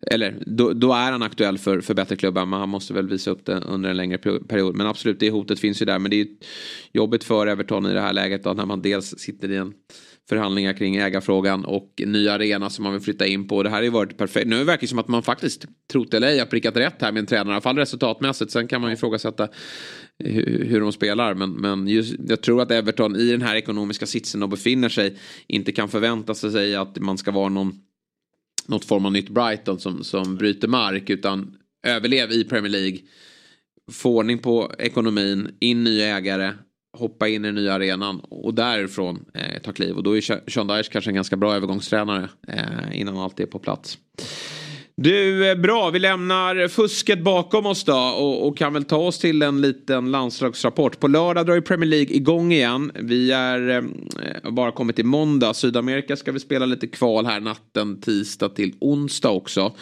[0.06, 2.46] eller då, då, är han aktuell för, för bättre klubbar.
[2.46, 4.76] Men han måste väl visa upp det under en längre period.
[4.76, 5.98] Men absolut, det hotet finns ju där.
[5.98, 6.26] Men det är
[6.92, 8.44] jobbigt för Everton i det här läget.
[8.44, 9.74] Då, när man dels sitter i en
[10.30, 13.62] förhandlingar kring ägarfrågan och ny arena som man vill flytta in på.
[13.62, 14.46] Det här har ju varit perfekt.
[14.46, 17.20] Nu verkar det som att man faktiskt, trott eller ej, har prickat rätt här med
[17.20, 17.48] en tränare.
[17.48, 18.50] I alla fall resultatmässigt.
[18.50, 19.48] Sen kan man ju ifrågasätta
[20.18, 21.34] hur, hur de spelar.
[21.34, 25.16] Men, men just, jag tror att Everton i den här ekonomiska sitsen och befinner sig
[25.46, 27.72] inte kan förvänta sig att man ska vara någon
[28.66, 31.10] något form av nytt Brighton som, som bryter mark.
[31.10, 32.98] Utan överlev i Premier League.
[33.92, 36.52] Få ordning på ekonomin, in nya ägare
[36.92, 39.96] hoppa in i den nya arenan och därifrån eh, ta kliv.
[39.96, 43.58] Och då är Sean Dyche kanske en ganska bra övergångstränare eh, innan allt är på
[43.58, 43.98] plats.
[45.02, 49.18] Du, eh, bra, vi lämnar fusket bakom oss då och, och, kan väl ta oss
[49.18, 51.00] till en liten landslagsrapport.
[51.00, 52.92] På lördag drar ju Premier League igång igen.
[52.94, 55.54] Vi är eh, bara kommit till måndag.
[55.54, 59.72] Sydamerika ska vi spela lite kval här natten tisdag till onsdag också.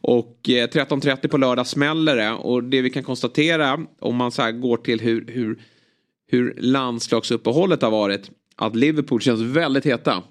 [0.00, 4.42] Och eh, 13.30 på lördag smäller det och det vi kan konstatera om man så
[4.42, 5.58] här går till hur, hur
[6.28, 8.30] hur landslagsuppehållet har varit.
[8.56, 10.22] Att Liverpool känns väldigt heta.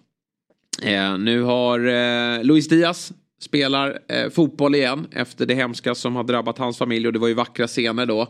[0.83, 6.23] Eh, nu har eh, Luis Diaz spelar eh, fotboll igen efter det hemska som har
[6.23, 8.27] drabbat hans familj och det var ju vackra scener då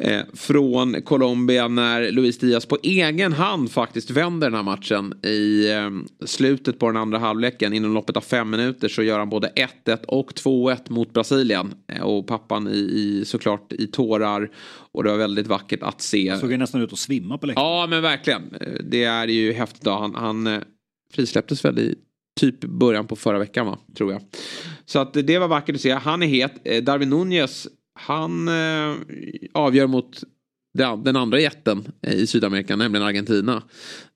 [0.00, 5.70] eh, från Colombia när Luis Diaz på egen hand faktiskt vänder den här matchen i
[5.72, 5.90] eh,
[6.26, 7.72] slutet på den andra halvleken.
[7.72, 9.52] Inom loppet av fem minuter så gör han både
[9.84, 11.74] 1-1 och 2-1 mot Brasilien.
[11.92, 14.50] Eh, och pappan i, i, såklart i tårar.
[14.92, 16.28] Och det var väldigt vackert att se.
[16.28, 17.68] Han såg ju nästan ut att svimma på läktaren.
[17.68, 18.42] Ja men verkligen.
[18.90, 19.82] Det är ju häftigt.
[19.82, 19.90] Då.
[19.90, 20.62] Han, han
[21.12, 21.94] frisläpptes väl i
[22.40, 23.78] typ början på förra veckan va?
[23.96, 24.22] Tror jag.
[24.86, 25.90] Så att det var vackert att se.
[25.90, 26.84] Han är het.
[26.86, 28.96] Darwin Nunez han eh,
[29.54, 30.22] avgör mot
[31.04, 33.62] den andra jätten eh, i Sydamerika, nämligen Argentina.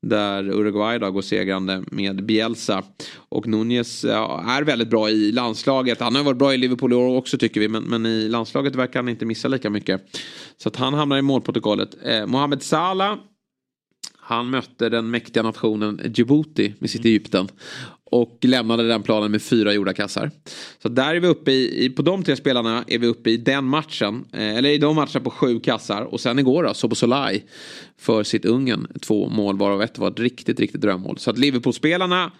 [0.02, 2.82] Där Uruguay då går segrande med Bielsa.
[3.14, 6.00] Och Nunez är väldigt bra i landslaget.
[6.00, 7.68] Han har varit bra i Liverpool i år också tycker vi.
[7.68, 10.02] Men, men i landslaget verkar han inte missa lika mycket.
[10.56, 11.96] Så att han hamnar i målprotokollet.
[12.04, 13.18] Eh, Mohamed Salah.
[14.30, 17.48] Han mötte den mäktiga nationen Djibouti med sitt Egypten.
[18.04, 20.30] Och lämnade den planen med fyra gjorda kassar.
[20.82, 23.64] Så där är vi uppe i, på de tre spelarna är vi uppe i den
[23.64, 24.24] matchen.
[24.32, 26.02] Eh, eller i de matcherna på sju kassar.
[26.02, 27.42] Och sen igår då, Sobosolai
[27.98, 28.86] för sitt Ungern.
[29.00, 31.18] Två mål varav ett var ett riktigt, riktigt drömmål.
[31.18, 32.32] Så att Liverpool-spelarna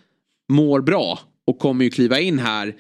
[0.48, 1.18] mår bra.
[1.46, 2.76] Och kommer ju kliva in här.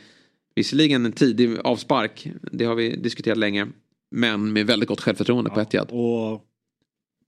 [0.54, 2.28] Visserligen en tidig avspark.
[2.52, 3.66] Det har vi diskuterat länge.
[4.10, 5.88] Men med väldigt gott självförtroende ja, på Etihad.
[5.90, 6.46] Och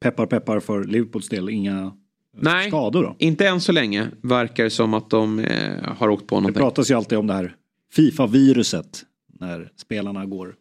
[0.03, 1.93] peppar peppar för Liverpools del, inga
[2.37, 3.17] Nej, skador då?
[3.19, 4.09] inte än så länge.
[4.23, 6.55] Verkar som att de eh, har åkt på någonting.
[6.55, 7.57] Det pratas ju alltid om det här
[7.95, 9.05] Fifa-viruset.
[9.41, 10.55] När spelarna går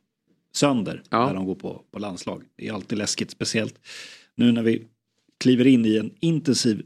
[0.54, 1.27] sönder ja.
[1.27, 2.43] när de går på, på landslag.
[2.56, 3.80] Det är alltid läskigt, speciellt
[4.36, 4.88] nu när vi
[5.39, 6.86] kliver in i en intensiv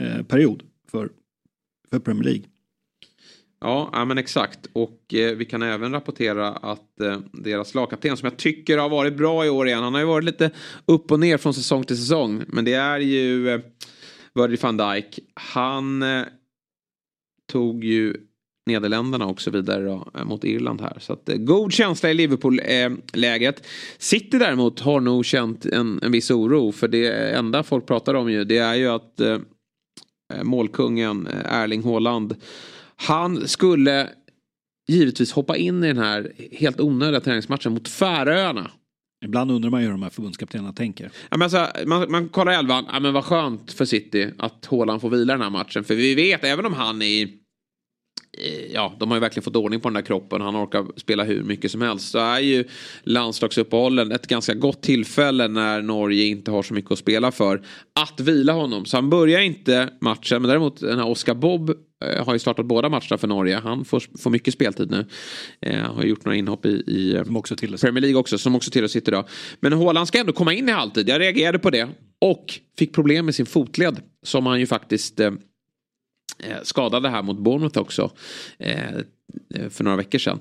[0.00, 1.10] eh, period för,
[1.90, 2.42] för Premier League.
[3.64, 4.66] Ja, ja men exakt.
[4.72, 9.16] Och eh, vi kan även rapportera att eh, deras lagkapten som jag tycker har varit
[9.16, 9.82] bra i år igen.
[9.82, 10.50] Han har ju varit lite
[10.86, 12.42] upp och ner från säsong till säsong.
[12.46, 13.60] Men det är ju eh,
[14.34, 15.18] Virgil van Dijk.
[15.34, 16.22] Han eh,
[17.52, 18.16] tog ju
[18.66, 20.96] Nederländerna och så vidare då, eh, mot Irland här.
[21.00, 23.60] Så att, eh, god känsla i Liverpool-läget.
[23.60, 23.66] Eh,
[23.98, 26.72] City däremot har nog känt en, en viss oro.
[26.72, 29.38] För det enda folk pratar om ju det är ju att eh,
[30.34, 32.34] eh målkungen eh, Erling Haaland
[32.96, 34.10] han skulle
[34.88, 38.70] givetvis hoppa in i den här helt onödiga träningsmatchen mot Färöarna.
[39.24, 41.04] Ibland undrar man ju hur de här förbundskaptenerna tänker.
[41.04, 45.00] Ja, men alltså, man, man kollar elvan, ja, men vad skönt för City att Haaland
[45.00, 45.84] får vila den här matchen.
[45.84, 47.28] För vi vet, även om han är eh,
[48.72, 50.40] ja, de har ju verkligen fått ordning på den där kroppen.
[50.40, 52.10] Han orkar spela hur mycket som helst.
[52.10, 52.64] Så är ju
[53.02, 57.62] landslagsuppehållen ett ganska gott tillfälle när Norge inte har så mycket att spela för.
[58.00, 58.84] Att vila honom.
[58.84, 60.42] Så han börjar inte matchen.
[60.42, 61.70] Men däremot den här Oscar Bob
[62.04, 63.56] eh, har ju startat båda matcherna för Norge.
[63.56, 65.06] Han får, får mycket speltid nu.
[65.60, 67.22] Eh, har gjort några inhopp i, i
[67.80, 68.38] Premier League också.
[68.38, 69.28] Som också till och sitter idag.
[69.60, 71.08] Men Håland ska ändå komma in i halvtid.
[71.08, 71.88] Jag reagerade på det.
[72.20, 72.44] Och
[72.78, 74.00] fick problem med sin fotled.
[74.22, 75.53] Som han ju faktiskt eh, Eh,
[76.38, 78.10] Eh, skadade här mot Bournemouth också.
[78.58, 78.94] Eh,
[79.54, 80.40] eh, för några veckor sedan.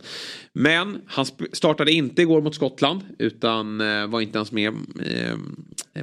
[0.53, 3.01] Men han startade inte igår mot Skottland.
[3.19, 3.77] Utan
[4.11, 4.73] var inte ens med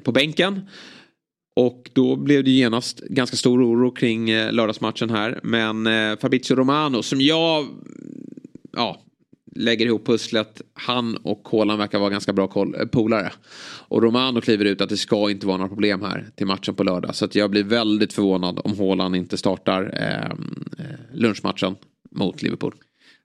[0.03, 0.61] på bänken.
[1.57, 5.41] Och då blev det genast ganska stor oro kring lördagsmatchen här.
[5.43, 5.85] Men
[6.17, 7.67] Fabrizio Romano som jag
[8.73, 9.01] ja,
[9.55, 10.63] lägger ihop pusslet.
[10.75, 13.33] Han och Haaland verkar vara ganska bra eh, polare.
[13.89, 16.85] Och Romano kliver ut att det ska inte vara några problem här till matchen på
[16.85, 17.15] lördag.
[17.15, 21.77] Så jag blir väldigt förvånad om Haaland inte startar ehm, eh, lunchmatchen
[22.11, 22.75] mot Liverpool.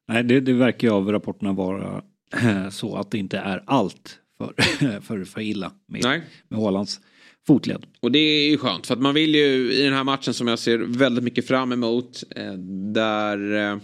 [0.08, 2.02] Nej, det, det verkar ju av rapporterna vara
[2.44, 4.54] eh, så att det inte är allt för,
[5.02, 6.22] för, för illa med, Nej.
[6.48, 7.00] med Haalands
[7.48, 7.86] fotled.
[8.00, 10.48] Och det är ju skönt för att man vill ju i den här matchen som
[10.48, 12.24] jag ser väldigt mycket fram emot.
[12.36, 12.54] Eh,
[12.94, 13.78] där eh,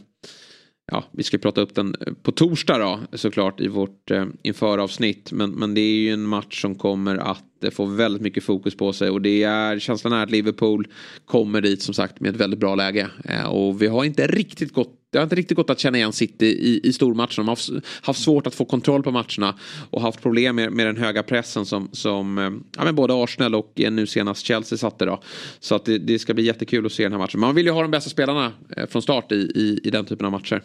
[0.91, 5.31] ja, vi ska prata upp den eh, på torsdag då såklart i vårt eh, införavsnitt.
[5.31, 8.75] Men, men det är ju en match som kommer att eh, få väldigt mycket fokus
[8.75, 10.87] på sig och det är känslan är att Liverpool
[11.25, 13.09] kommer dit som sagt med ett väldigt bra läge.
[13.25, 16.13] Eh, och vi har inte riktigt gått det har inte riktigt gått att känna igen
[16.13, 17.33] City i, i stormatcherna.
[17.35, 17.69] De har haft,
[18.01, 19.55] haft svårt att få kontroll på matcherna
[19.89, 23.55] och haft problem med, med den höga pressen som, som eh, ja, men både Arsenal
[23.55, 25.05] och eh, nu senast Chelsea satte.
[25.05, 25.21] Då.
[25.59, 27.39] Så att det, det, ska bli jättekul att se den här matchen.
[27.39, 28.53] Man vill ju ha de bästa spelarna
[28.89, 30.63] från start i, i, i den typen av matcher.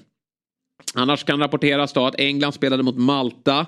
[0.95, 3.67] Annars kan rapporteras då att England spelade mot Malta.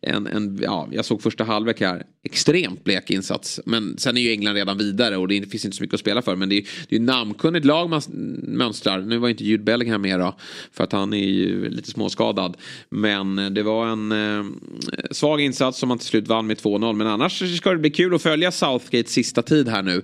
[0.00, 2.02] En, en, ja, jag såg första halvlek här.
[2.30, 3.60] Extremt blek insats.
[3.64, 6.22] Men sen är ju England redan vidare och det finns inte så mycket att spela
[6.22, 6.36] för.
[6.36, 8.02] Men det är, ju namnkunnigt lag man
[8.42, 9.00] mönstrar.
[9.00, 10.36] Nu var inte Jude Bellingham med då.
[10.72, 12.56] För att han är ju lite småskadad.
[12.90, 14.44] Men eh, det var en eh,
[15.10, 16.92] svag insats som man till slut vann med 2-0.
[16.92, 20.02] Men annars ska det bli kul att följa Southgates sista tid här nu.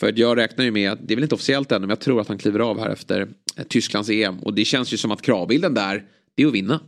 [0.00, 2.28] För jag räknar ju med, det är väl inte officiellt ännu, men jag tror att
[2.28, 3.20] han kliver av här efter
[3.56, 4.38] eh, Tysklands EM.
[4.38, 6.02] Och det känns ju som att kravbilden där
[6.36, 6.80] det är att vinna.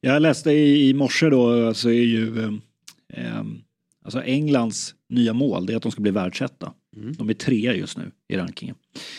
[0.00, 2.50] Jag läste i, i morse då, så är ju eh,
[3.08, 3.42] eh
[4.16, 6.72] alltså Englands nya mål det är att de ska bli världsetta.
[6.96, 7.12] Mm.
[7.12, 8.76] De är trea just nu i rankingen.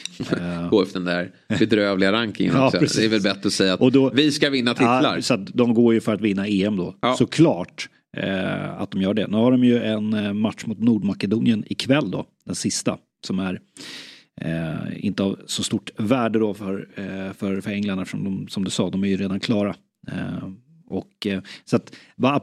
[0.69, 2.80] Gå efter den där bedrövliga rankingen ja, också.
[2.80, 2.97] Precis.
[2.97, 5.15] Det är väl bättre att säga att då, vi ska vinna titlar.
[5.15, 6.95] Ja, så de går ju för att vinna EM då.
[7.01, 7.15] Ja.
[7.17, 9.27] Såklart eh, att de gör det.
[9.27, 12.97] Nu har de ju en eh, match mot Nordmakedonien ikväll då, den sista.
[13.25, 13.60] Som är
[14.41, 18.63] Eh, inte av så stort värde då för, eh, för, för England eftersom de, som
[18.63, 19.75] du sa, de är ju redan klara.
[20.91, 21.95] Och, eh, så att,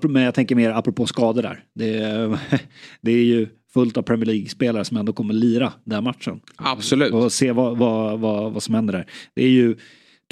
[0.03, 1.65] men jag tänker mer apropå skador där.
[1.75, 2.39] Det,
[3.01, 6.41] det är ju fullt av Premier League-spelare som ändå kommer lira den matchen.
[6.57, 7.13] Absolut.
[7.13, 9.07] Och se vad, vad, vad, vad som händer där.
[9.35, 9.77] Det är ju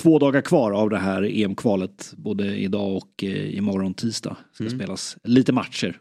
[0.02, 2.14] två dagar kvar av det här EM-kvalet.
[2.16, 4.37] Både idag och eh, imorgon tisdag.
[4.52, 4.79] ska mm.
[4.79, 6.00] spelas lite matcher.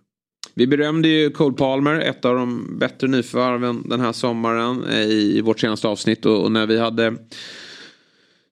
[0.53, 5.41] Vi berömde ju Cole Palmer, ett av de bättre nyförvärven den här sommaren eh, i
[5.41, 6.25] vårt senaste avsnitt.
[6.25, 7.15] Och, när vi hade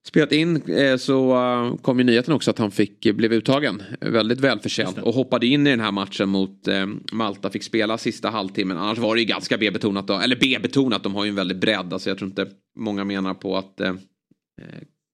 [0.06, 3.82] spelat in eh, så eh, kom ju nyheten också att han fick, blev uttagen.
[4.00, 6.68] Väldigt välförtjänt och hoppade in i den här matchen mot
[7.12, 7.50] Malta.
[7.50, 8.78] Fick spela sista halvtimmen.
[8.78, 10.14] Annars var det ju ganska B-betonat då.
[10.14, 11.92] Eller B-betonat, de har ju en väldig bredd.
[11.92, 13.80] Alltså jag tror inte många menar på att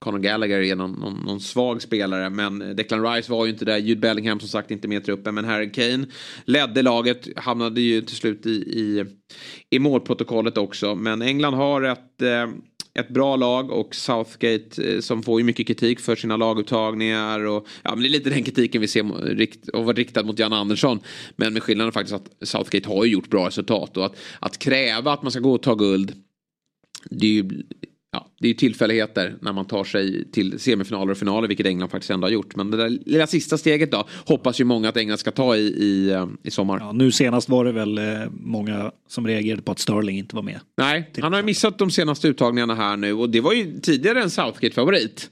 [0.01, 2.31] Conor Gallagher är någon, någon, någon, svag spelare.
[2.31, 3.79] Men Declan Rice var ju inte där.
[3.79, 5.35] Jude Bellingham som sagt inte med i truppen.
[5.35, 6.07] Men Harry Kane
[6.45, 7.29] ledde laget.
[7.37, 9.05] Hamnade ju till slut i, i,
[9.71, 10.95] i målprotokollet också.
[10.95, 12.49] Men England har ett, eh,
[12.95, 17.41] ett bra lag och Southgate eh, som får ju mycket kritik för sina laguttagningar.
[17.41, 20.39] Och, ja, men det är lite den kritiken vi ser rikt, och var riktad mot
[20.39, 21.01] Jan Andersson.
[21.37, 23.97] Men med skillnaden faktiskt att Southgate har ju gjort bra resultat.
[23.97, 26.15] Och att, att kräva att man ska gå och ta guld.
[27.11, 27.63] Det är ju
[28.13, 31.89] ja, det är ju tillfälligheter när man tar sig till semifinaler och finaler, vilket England
[31.89, 32.57] faktiskt ändå har gjort.
[32.57, 35.61] Men det där lilla sista steget då hoppas ju många att England ska ta i,
[35.61, 36.79] i, eh, i sommar.
[36.81, 40.43] Ja, nu senast var det väl eh, många som reagerade på att Sterling inte var
[40.43, 40.61] med.
[40.77, 44.23] Nej, han har ju missat de senaste uttagningarna här nu och det var ju tidigare
[44.23, 45.31] en Southgate-favorit.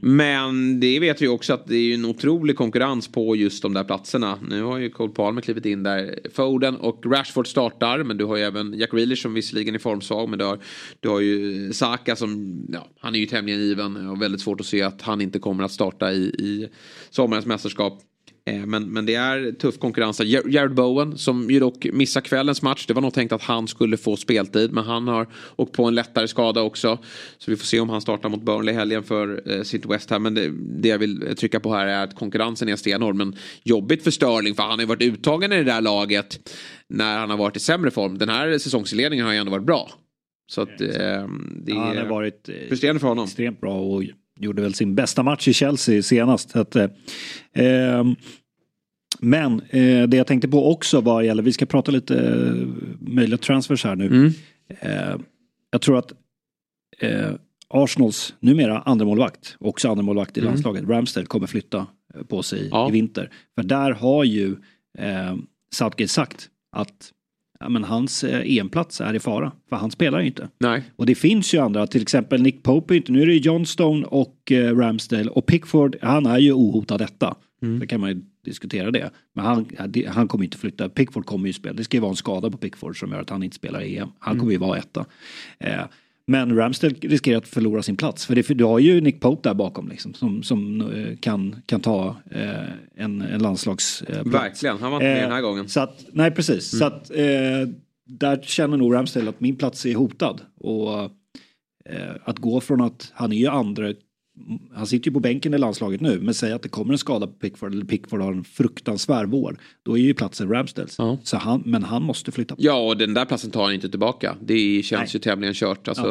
[0.00, 3.84] Men det vet vi också att det är en otrolig konkurrens på just de där
[3.84, 4.38] platserna.
[4.48, 6.18] Nu har ju Cole Palmer klivit in där.
[6.34, 8.02] Foden och Rashford startar.
[8.02, 10.28] Men du har ju även Jack Grealish som visserligen är formsvag.
[10.28, 10.58] Men du har,
[11.00, 14.08] du har ju Saka som, ja, han är ju tämligen given.
[14.08, 16.68] Och väldigt svårt att se att han inte kommer att starta i, i
[17.10, 18.02] sommarens mästerskap.
[18.48, 20.20] Eh, men, men det är tuff konkurrens.
[20.20, 22.86] Jared Bowen som ju dock missar kvällens match.
[22.86, 24.72] Det var nog tänkt att han skulle få speltid.
[24.72, 26.98] Men han har åkt på en lättare skada också.
[27.38, 30.18] Så vi får se om han startar mot Burnley helgen för eh, City West här.
[30.18, 33.14] Men det, det, jag vill trycka på här är att konkurrensen är stenhård.
[33.14, 36.50] Men jobbigt för Sterling för han har ju varit uttagen i det där laget.
[36.88, 38.18] När han har varit i sämre form.
[38.18, 39.90] Den här säsongsinledningen har ju ändå varit bra.
[40.50, 43.24] Så att, eh, det ja, han har varit frustrerande för honom.
[43.24, 44.02] Extremt bra och
[44.40, 46.56] gjorde väl sin bästa match i Chelsea senast.
[46.56, 46.86] Att, eh,
[47.52, 48.16] ehm,
[49.20, 52.66] men eh, det jag tänkte på också vad gäller, vi ska prata lite eh,
[53.00, 54.06] möjliga transfers här nu.
[54.06, 54.32] Mm.
[54.80, 55.16] Eh,
[55.70, 56.12] jag tror att
[56.98, 57.30] eh,
[57.68, 60.50] Arsenals numera andremålvakt, också andremålvakt i Mm.
[60.52, 62.88] landslaget, Ramsdale kommer flytta eh, på sig Ja.
[62.88, 63.30] i vinter.
[63.54, 64.56] För där har ju
[64.98, 65.36] eh,
[65.72, 67.12] Southgate sagt att
[67.60, 70.48] ja, men hans eh, EM-plats är i fara, för han spelar ju inte.
[70.58, 70.82] Nej.
[70.96, 74.52] Och det finns ju andra, till exempel Nick Pope inte, nu är det Johnstone och
[74.52, 77.36] eh, Ramsdale och Pickford, han är ju ohotad detta.
[77.62, 77.78] Mm.
[77.78, 79.10] Det kan man ju diskutera det.
[79.34, 79.66] Men han,
[80.06, 82.58] han kommer inte flytta, Pickford kommer ju spela, det ska ju vara en skada på
[82.58, 84.08] Pickford som gör att han inte spelar i EM.
[84.18, 85.04] Han kommer ju vara etta.
[85.58, 85.80] Eh,
[86.28, 88.26] men Ramsdale riskerar att förlora sin plats.
[88.26, 91.62] För, det, för du har ju Nick Pope där bakom liksom, som, som eh, kan,
[91.66, 92.50] kan ta eh,
[92.96, 94.26] en, en landslagsplats.
[94.26, 94.32] Eh.
[94.32, 95.58] Verkligen, han var inte med den här gången.
[95.58, 95.68] Mm.
[95.68, 97.68] Så att, nej precis, så att eh,
[98.06, 100.40] där känner nog Ramsdale att min plats är hotad.
[100.60, 101.02] Och
[101.84, 103.94] eh, att gå från att han är ju andra,
[104.74, 107.26] han sitter ju på bänken i landslaget nu, men säg att det kommer en skada
[107.26, 109.58] på Pickford eller Pickford har en fruktansvärd vår.
[109.82, 110.94] Då är ju platsen Ramsdales.
[110.98, 111.18] Ja.
[111.24, 112.56] Så han, men han måste flytta.
[112.56, 112.62] på.
[112.64, 114.36] Ja, och den där platsen tar han inte tillbaka.
[114.40, 115.10] Det känns Nej.
[115.12, 115.88] ju tämligen kört.
[115.88, 116.06] Alltså,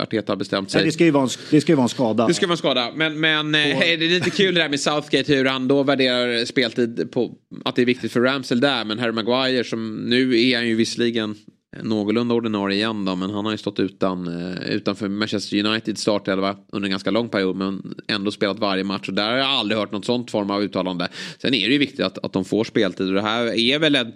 [0.00, 0.78] Arteta har bestämt sig.
[0.78, 2.26] Nej, det, ska ju vara en, det ska ju vara en skada.
[2.26, 2.92] Det ska vara en skada.
[2.94, 6.44] Men, men eh, det är lite kul det där med Southgate hur han då värderar
[6.44, 7.34] speltid på
[7.64, 8.84] att det är viktigt för Ramsel där.
[8.84, 11.36] Men Harry Maguire som nu är han ju visserligen
[11.82, 13.16] någorlunda ordinarie igen då.
[13.16, 17.28] Men han har ju stått utan, eh, utanför Manchester United startelva under en ganska lång
[17.28, 17.56] period.
[17.56, 19.08] Men ändå spelat varje match.
[19.08, 21.08] Och där har jag aldrig hört något sånt form av uttalande.
[21.38, 23.08] Sen är det ju viktigt att, att de får speltid.
[23.08, 24.12] Och det här är väl en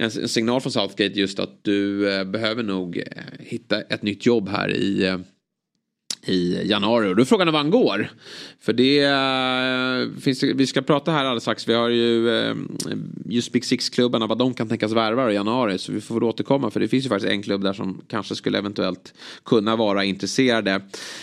[0.00, 3.04] en signal från Southgate just att du eh, behöver nog eh,
[3.38, 5.18] hitta ett nytt jobb här i
[6.26, 8.10] i januari och då är frågan vad han går.
[8.60, 11.68] För det eh, finns vi ska prata här alldeles strax.
[11.68, 12.54] Vi har ju eh,
[13.24, 15.78] just Big Six-klubbarna vad de kan tänkas värva i januari.
[15.78, 18.34] Så vi får väl återkomma för det finns ju faktiskt en klubb där som kanske
[18.34, 19.14] skulle eventuellt
[19.44, 20.80] kunna vara intresserade.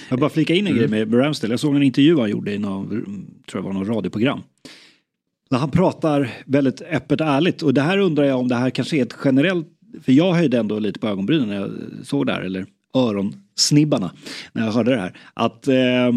[0.10, 1.54] Jag bara flika in en grej med med Ramsdale.
[1.54, 2.88] Jag såg en intervju han gjorde i någon,
[3.52, 4.42] tror jag var någon radioprogram.
[5.50, 7.62] Där han pratar väldigt öppet och ärligt.
[7.62, 9.68] Och det här undrar jag om det här kanske är ett generellt...
[10.04, 11.72] För jag höjde ändå lite på ögonbrynen när jag
[12.04, 12.42] såg det här.
[12.42, 12.66] Eller
[13.56, 14.12] öronsnibbarna
[14.54, 15.18] när jag hörde det här.
[15.34, 16.12] Att eh,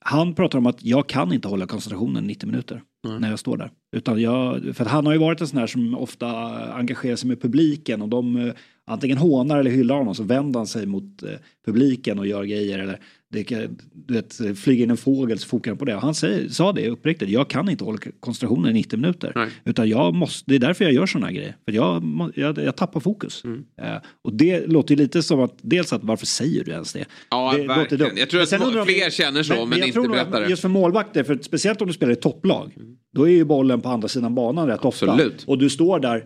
[0.00, 2.82] han pratar om att jag kan inte hålla koncentrationen 90 minuter
[3.18, 3.70] när jag står där.
[3.96, 6.28] Utan jag, för han har ju varit en sån här som ofta
[6.74, 8.54] engagerar sig med publiken och de eh,
[8.86, 11.30] antingen hånar eller hyllar honom så vänder han sig mot eh,
[11.66, 13.00] publiken och gör grejer eller
[13.34, 15.94] det kan, du vet, flyger in en fågel så fokar han på det.
[15.94, 19.32] Och han säger, sa det uppriktigt, jag kan inte hålla koncentrationen i 90 minuter.
[19.34, 19.48] Nej.
[19.64, 21.56] Utan jag måste, det är därför jag gör här grejer.
[21.64, 22.02] För jag,
[22.34, 23.44] jag, jag tappar fokus.
[23.44, 23.64] Mm.
[23.82, 27.04] Eh, och det låter ju lite som att, dels att varför säger du ens det?
[27.30, 28.04] Ja, det verkligen.
[28.04, 28.16] dumt.
[28.18, 30.48] Jag tror Men att sen må- fler känner så, men jag inte berättar det.
[30.48, 32.76] Just för målvakter, för speciellt om du spelar i topplag,
[33.14, 35.10] då är ju bollen på andra sidan banan rätt ofta.
[35.12, 35.44] Absolut.
[35.46, 36.24] Och du står där,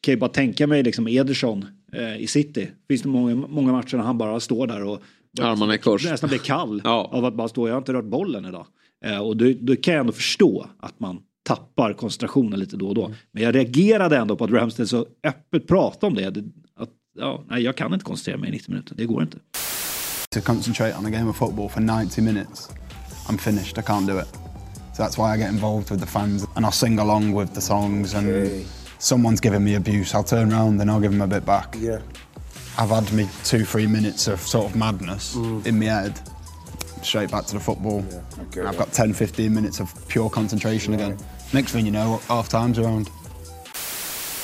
[0.00, 2.68] kan ju bara tänka mig liksom Ederson eh, i City.
[2.88, 5.02] Finns det många, många matcher när han bara står där och
[5.40, 6.04] Armarna i kors.
[6.04, 7.10] nästan blir kall Ja.
[7.12, 8.66] av att bara stå, jag har inte rört bollen idag.
[9.04, 12.94] Eh, och då, då kan jag ändå förstå att man tappar koncentrationen lite då och
[12.94, 13.10] då.
[13.32, 16.26] Men jag reagerade ändå på att Ramsdale så öppet pratade om det.
[16.80, 19.38] att, ja, nej, jag kan inte koncentrera mig i 90 minuter, det går inte.
[20.30, 22.68] to concentrate on a game of football for 90 minutes,
[23.28, 23.78] I'm finished.
[23.78, 24.28] I can't do it.
[24.96, 27.60] So that's why I get involved with the fans and I'll sing along with the
[27.60, 28.14] songs.
[28.14, 28.64] And
[28.98, 31.76] someone's giving me abuse, I'll turn around and I'll give them a bit back.
[31.80, 31.98] Yeah.
[32.78, 36.20] I've had me two, three minutes of sort of madness in my head.
[37.02, 38.04] Straight back to the football.
[38.48, 38.62] Okay.
[38.62, 41.16] I've got 10, 15 minutes of pure concentration again.
[41.52, 43.08] Next thing you know, half time's around.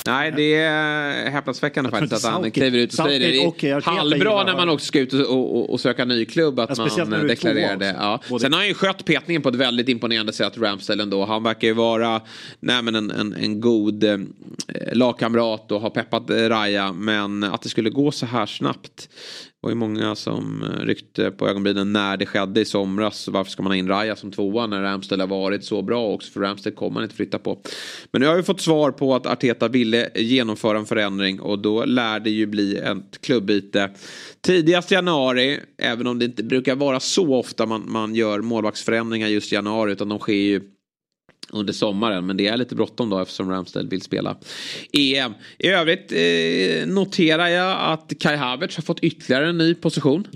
[0.05, 3.25] Nej, det är häpnadsväckande faktiskt att han kliver ut och säger det.
[3.25, 6.59] Det är Arteta halvbra när man också ska ut och, och, och söka ny klubb
[6.59, 7.95] att Ja, man deklarerar det.
[7.99, 8.21] Ja.
[8.39, 11.25] Sen har han ju skött petningen på ett väldigt imponerande sätt, Ramsdale ändå.
[11.25, 12.21] Han verkar ju vara
[12.59, 14.17] nej, men en, en, en god eh,
[14.91, 16.93] lagkamrat och har peppat eh, Raja.
[16.93, 19.09] Men att det skulle gå så här snabbt
[19.63, 23.27] var ju många som eh, ryckte på ögonbrynen när det skedde i somras.
[23.27, 26.31] Varför ska man ha in Raja som tvåa när Ramstead har varit så bra också?
[26.31, 27.59] För Ramstead kommer man inte flytta på.
[28.11, 31.85] Men nu har vi fått svar på att Arteta ville genomföra en förändring och då
[31.85, 33.89] lär det ju bli ett klubbyte
[34.41, 35.59] tidigast januari.
[35.77, 39.91] Även om det inte brukar vara så ofta man, man gör målvaktsförändringar just i januari
[39.91, 40.61] utan de sker ju
[41.53, 42.25] under sommaren.
[42.25, 44.37] Men det är lite bråttom då eftersom Ramsdale vill spela
[44.93, 45.33] EM.
[45.57, 50.27] I övrigt eh, noterar jag att Kai Havertz har fått ytterligare en ny position.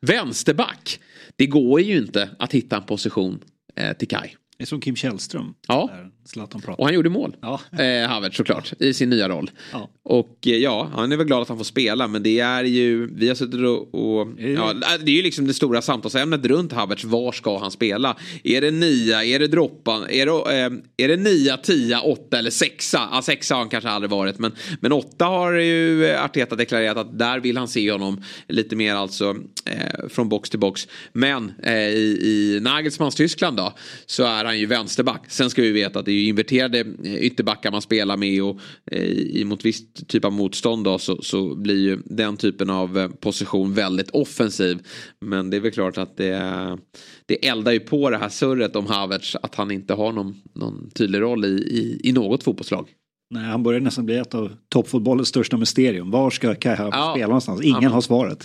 [0.00, 1.00] Vänsterback.
[1.36, 3.40] Det går ju inte att hitta en position
[3.76, 4.28] eh, till Kai.
[4.58, 5.54] Det är som Kim Källström.
[5.68, 5.90] Ja.
[6.26, 6.80] Zlatan pratar.
[6.80, 7.36] Och han gjorde mål.
[7.40, 7.60] Ja.
[7.78, 9.50] Eh, Havertz såklart, i sin nya roll.
[9.72, 9.90] Ja.
[10.02, 12.08] Och eh, ja, han är väl glad att han får spela.
[12.08, 15.54] Men det är ju, vi har suttit och, och ja, det är ju liksom det
[15.54, 17.04] stora samtalsämnet runt Havertz.
[17.04, 18.16] Var ska han spela?
[18.44, 22.50] Är det nia, är det droppan, är det, eh, är det nia, tia, åtta eller
[22.50, 23.08] sexa?
[23.12, 24.38] Ja, sexa har han kanske aldrig varit.
[24.38, 28.94] Men, men åtta har ju Arteta deklarerat att där vill han se honom lite mer
[28.94, 30.88] alltså eh, från box till box.
[31.12, 33.72] Men eh, i, i Nagelsmans Tyskland då
[34.06, 35.22] så är han ju vänsterback.
[35.28, 38.60] Sen ska vi veta att det ju inverterade ytterbackar man spelar med och
[38.92, 43.08] eh, mot viss typ av motstånd då så, så blir ju den typen av eh,
[43.08, 44.78] position väldigt offensiv.
[45.20, 46.78] Men det är väl klart att det,
[47.26, 50.90] det eldar ju på det här surret om Havertz att han inte har någon, någon
[50.94, 52.88] tydlig roll i, i, i något fotbollslag.
[53.30, 56.10] Nej, han börjar nästan bli ett av toppfotbollens största mysterium.
[56.10, 57.12] Var ska Kai Havertz Ja.
[57.16, 57.62] spela någonstans?
[57.62, 57.88] Ingen Ja.
[57.88, 58.44] har svaret.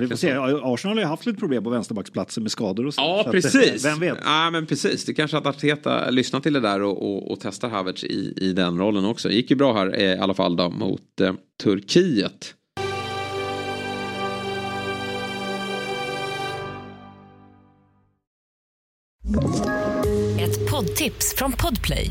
[0.00, 0.30] Vi får se.
[0.62, 3.00] Arsenal har ju haft lite problem på vänsterbacksplatser med skador och så.
[3.00, 3.84] Ja, så precis.
[3.84, 4.18] Att, vem vet?
[4.24, 5.04] Ja, men precis.
[5.04, 8.52] Det kanske att Arteta lyssnar till det där och, och, och testar Havertz i, i
[8.52, 9.30] den rollen också.
[9.30, 12.54] gick ju bra här eh, i alla fall då mot eh, Turkiet.
[20.40, 22.10] Ett poddtips från Podplay.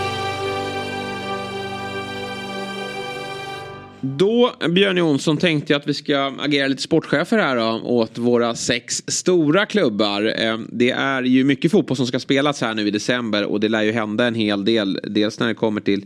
[4.03, 8.55] Då, Björn Jonsson, tänkte jag att vi ska agera lite sportchefer här då, åt våra
[8.55, 10.33] sex stora klubbar.
[10.37, 13.69] Eh, det är ju mycket fotboll som ska spelas här nu i december och det
[13.69, 14.99] lär ju hända en hel del.
[15.03, 16.05] Dels när det kommer till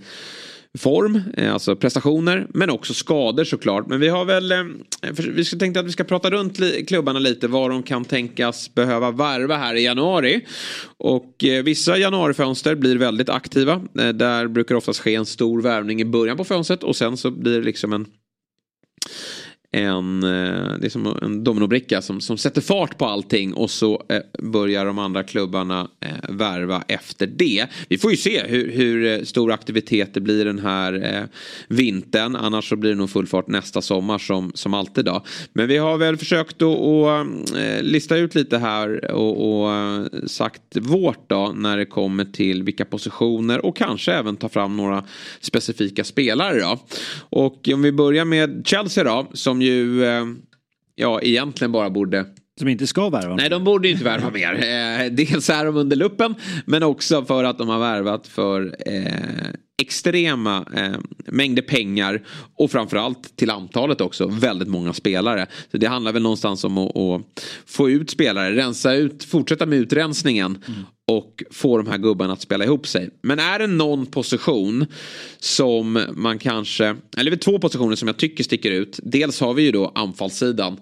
[0.77, 3.87] form, eh, alltså prestationer, men också skador såklart.
[3.87, 4.63] Men vi har väl, eh,
[5.19, 9.57] vi tänkte att vi ska prata runt klubbarna lite vad de kan tänkas behöva värva
[9.57, 10.45] här i januari.
[10.97, 13.81] Och eh, vissa januarifönster blir väldigt aktiva.
[13.93, 17.59] Där brukar oftast ske en stor värvning i början på fönstret och sen så blir
[17.59, 18.05] det liksom en
[19.75, 24.03] en, eh, det är som en dominobricka som, som sätter fart på allting och så
[24.09, 27.67] eh, börjar de andra klubbarna eh, värva efter det.
[27.89, 31.23] Vi får ju se hur, hur eh, stor aktivitet det blir den här eh,
[31.67, 32.35] vintern.
[32.35, 35.05] Annars så blir det nog full fart nästa sommar som, som alltid.
[35.05, 35.23] Då.
[35.53, 37.11] Men vi har väl försökt att, och,
[37.59, 42.63] eh, lista ut lite här och, och eh, sagt vårt då när det kommer till
[42.63, 45.03] vilka positioner och kanske även ta fram några
[45.41, 46.79] specifika spelare då.
[47.29, 50.25] Och om vi börjar med Chelsea då som ju eh,
[50.95, 52.25] ja egentligen bara borde
[52.59, 53.35] Som inte ska värva.
[53.35, 54.53] Nej, de borde ju inte värva mer.
[55.05, 56.35] Eh, dels är de under luppen,
[56.65, 59.49] men också för att de har värvat för eh,
[59.81, 62.23] extrema eh, mängder pengar
[62.57, 65.47] och framförallt till antalet också väldigt många spelare.
[65.71, 67.21] Så det handlar väl någonstans om att, att
[67.65, 70.57] få ut spelare, rensa ut, fortsätta med utrensningen
[71.07, 73.09] och få de här gubbarna att spela ihop sig.
[73.21, 74.85] Men är det någon position
[75.39, 78.99] som man kanske, eller det är två positioner som jag tycker sticker ut.
[79.03, 80.79] Dels har vi ju då anfallssidan.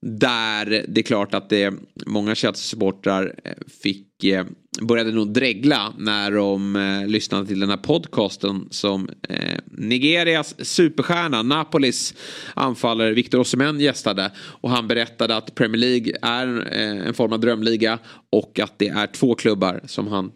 [0.00, 1.74] Där det är klart att det
[2.06, 3.52] många Chelsea-supportrar eh,
[3.82, 4.44] fick eh,
[4.80, 11.42] började nog dregla när de eh, lyssnade till den här podcasten som eh, Nigerias superstjärna
[11.42, 12.14] Napolis
[12.54, 17.40] anfallare Victor Osimhen gästade och han berättade att Premier League är eh, en form av
[17.40, 17.98] drömliga
[18.30, 20.32] och att det är två klubbar som han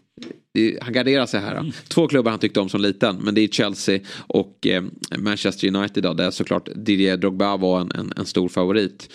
[0.81, 1.55] han garderar sig här.
[1.55, 1.71] då.
[1.89, 3.17] Två klubbar han tyckte om som liten.
[3.17, 4.83] Men det är Chelsea och eh,
[5.19, 6.03] Manchester United.
[6.03, 9.13] Då, där såklart Didier Drogba var en, en, en stor favorit.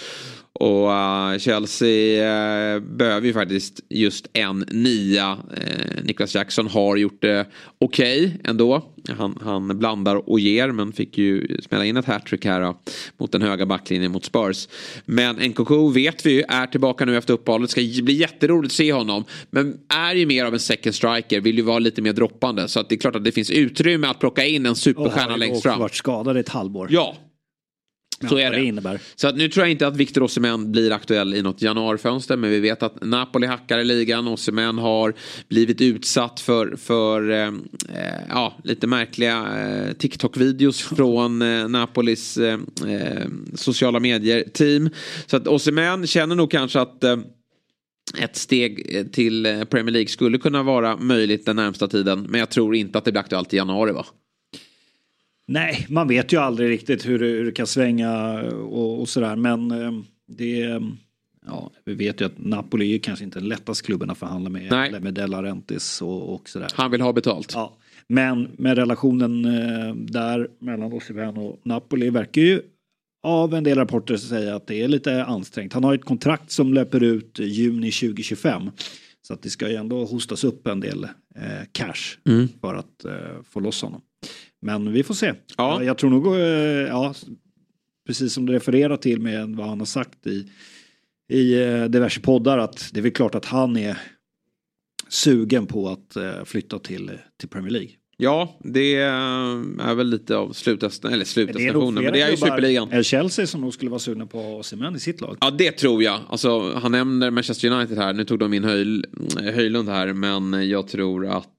[0.60, 5.32] Och eh, Chelsea uh, behöver ju faktiskt just en nia.
[5.32, 7.46] Uh, Niklas Jackson har gjort det
[7.80, 8.92] okej ändå.
[9.18, 12.80] Han, han blandar och ger men fick ju spela in ett hattrick här då,
[13.18, 14.68] mot den höga backlinjen mot Spurs.
[15.06, 17.70] Men Nkoku vet vi ju är tillbaka nu efter uppehållet.
[17.70, 19.24] Ska bli jätteroligt att se honom.
[19.50, 21.42] Men är ju mer av en second striker.
[21.42, 22.68] Vill ju vara lite mer droppande.
[22.68, 25.32] Så att det är klart att det finns utrymme att plocka in en Och superstjärna
[25.32, 25.80] har längst fram.
[25.80, 26.88] varit skadad i ett halvår.
[26.92, 27.16] Ja,
[28.30, 28.58] så är vad det.
[28.58, 29.00] det innebär.
[29.16, 32.38] Så att nu tror jag inte att Victor Osimhen blir aktuell i något januarifönster.
[32.38, 34.28] Men vi vet att Napoli hackar i ligan.
[34.28, 35.14] Osimhen har
[35.50, 42.60] blivit utsatt för, för eh, eh, ja, lite märkliga eh, TikTok-videos från eh, Napolis eh,
[42.88, 44.90] eh, sociala medier-team.
[45.26, 47.04] Så att Osimhen känner nog kanske att
[48.18, 52.26] ett steg till Premier League skulle kunna vara möjligt den närmsta tiden.
[52.30, 54.06] Men jag tror inte att det blir aktuellt i januari va?
[55.48, 59.36] Nej, man vet ju aldrig riktigt hur det, hur det kan svänga och, och sådär.
[59.36, 59.92] Men eh,
[60.28, 60.82] det...
[61.48, 64.72] Ja, vi vet ju att Napoli är kanske inte den lättaste klubben att förhandla med.
[64.72, 64.90] Nej.
[64.90, 66.70] Eller med De Laurentiis och, och sådär.
[66.74, 67.52] Han vill ha betalt.
[67.54, 67.78] Ja.
[68.08, 72.62] Men med relationen eh, där mellan Osimhen och Napoli verkar ju
[73.24, 75.74] av en del rapporter säga att det är lite ansträngt.
[75.74, 78.70] Han har ett kontrakt som löper ut juni 2025.
[79.22, 81.04] Så att det ska ju ändå hostas upp en del
[81.36, 81.42] eh,
[81.72, 82.48] cash mm.
[82.62, 84.02] för att eh, få loss honom.
[84.66, 85.34] Men vi får se.
[85.58, 85.84] Ja.
[85.84, 86.42] Jag tror nog, eh,
[86.88, 87.14] ja,
[88.08, 90.50] precis som du refererar till med vad han har sagt i,
[91.30, 93.98] i eh, diverse poddar, att det är väl klart att han är
[95.10, 97.90] sugen på att eh, flytta till, till Premier League.
[98.18, 102.92] Ja, det är väl lite av slutdestination, eller slutdestinationen, men det är ju superligan.
[102.92, 105.38] Är Chelsea som nog skulle vara sugna på Osimhen i sitt lag?
[105.42, 106.20] Ja, det tror jag.
[106.30, 109.04] Alltså, han nämner Manchester United här, nu tog de in Höj,
[109.54, 111.52] Höjlund här, men jag tror att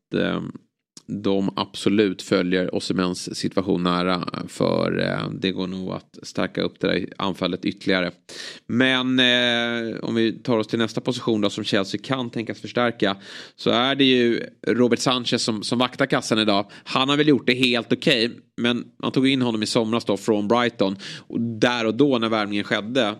[1.06, 4.28] de absolut följer Osimens situation nära.
[4.48, 8.10] För eh, det går nog att stärka upp det där anfallet ytterligare.
[8.66, 13.16] Men eh, om vi tar oss till nästa position då som Chelsea kan tänkas förstärka.
[13.56, 16.70] Så är det ju Robert Sanchez som, som vaktar kassan idag.
[16.84, 18.26] Han har väl gjort det helt okej.
[18.26, 20.96] Okay, men man tog in honom i somras då från Brighton.
[21.18, 23.14] Och där och då när värvningen skedde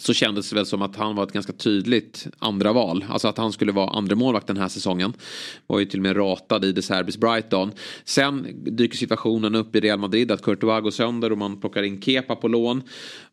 [0.00, 3.04] så kändes det väl som att han var ett ganska tydligt andra val.
[3.08, 5.12] Alltså att han skulle vara andra målvakt den här säsongen.
[5.66, 7.72] Var ju till och med ratad i De Serbis Brighton.
[8.04, 12.02] Sen dyker situationen upp i Real Madrid att Courtois går sönder och man plockar in
[12.02, 12.82] Kepa på lån.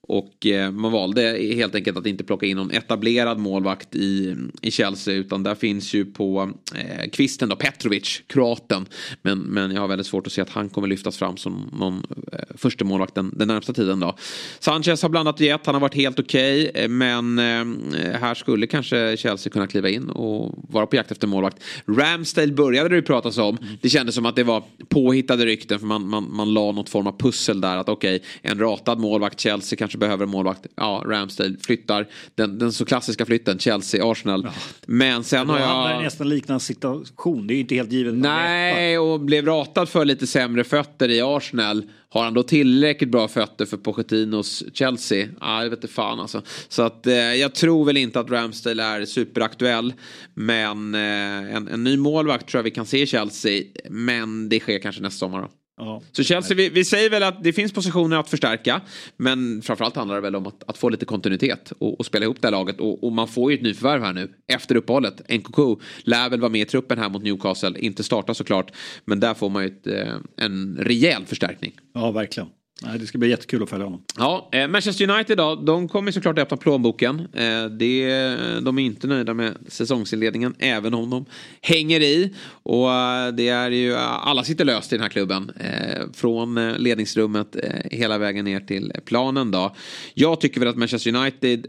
[0.08, 1.22] Och eh, man valde
[1.55, 5.14] helt enkelt att inte plocka in någon etablerad målvakt i, i Chelsea.
[5.14, 8.86] Utan där finns ju på eh, kvisten då Petrovic, kroaten.
[9.22, 12.03] Men, men jag har väldigt svårt att se att han kommer lyftas fram som någon
[12.34, 14.16] eh, första målvakt den, den närmsta tiden då.
[14.60, 16.70] Sanchez har blandat och gett, han har varit helt okej.
[16.70, 21.12] Okay, eh, men eh, här skulle kanske Chelsea kunna kliva in och vara på jakt
[21.12, 21.64] efter målvakt.
[21.88, 23.58] Ramsdale började det ju pratas om.
[23.58, 23.74] Mm.
[23.82, 27.08] Det kändes som att det var påhittade rykten för man, man, man la något form
[27.08, 27.78] av pussel där.
[27.78, 30.66] Att okej, okay, en ratad målvakt, Chelsea kanske behöver en målvakt.
[30.76, 32.08] Ja, Ramsdale flyttar.
[32.36, 34.41] Den, den så klassiska flytten, Chelsea-Arsenal.
[34.43, 34.52] Ja.
[34.86, 35.91] Men sen har jag...
[35.91, 37.48] Är nästan liknande situation.
[37.48, 38.14] Det är ju inte helt givet.
[38.14, 41.84] Nej, och blev ratad för lite sämre fötter i Arsenal.
[42.10, 45.28] Har han då tillräckligt bra fötter för Pochettinos Chelsea?
[45.39, 46.41] Ja, jag vet inte fan alltså.
[46.68, 49.93] Så att eh, jag tror väl inte att Ramsdale är superaktuell.
[50.34, 53.64] Men eh, en, en ny målvakt tror jag vi kan se i Chelsea.
[53.89, 55.50] Men det sker kanske nästa sommar då.
[55.78, 56.02] Ja.
[56.12, 58.82] Så Chelsea, vi, vi, säger väl att det finns positioner att förstärka.
[59.18, 62.42] Men framförallt handlar det väl om att, att få lite kontinuitet och, och, spela ihop
[62.42, 62.80] det här laget.
[62.80, 65.22] Och, och, man får ju ett nyförvärv här nu efter uppehållet.
[65.34, 65.60] NKK
[66.04, 67.80] lär väl vara med i truppen här mot Newcastle.
[67.80, 68.72] Inte starta såklart.
[69.06, 71.74] Men där får man ju ett, eh, en rejäl förstärkning.
[71.94, 72.50] Ja, verkligen.
[72.84, 74.04] Nej, det ska bli jättekul att följa honom.
[74.18, 77.20] Ja, eh, Manchester United då, de kommer såklart att öppna plånboken.
[77.20, 81.26] Eh, det, de är inte nöjda med säsongsinledningen, även om de
[81.62, 82.34] hänger i.
[82.64, 85.52] Och eh, det är ju, eh, alla sitter löst i den här klubben.
[85.60, 89.76] Eh, från eh, ledningsrummet eh, hela vägen ner till planen då.
[90.14, 91.68] Jag tycker väl att Manchester United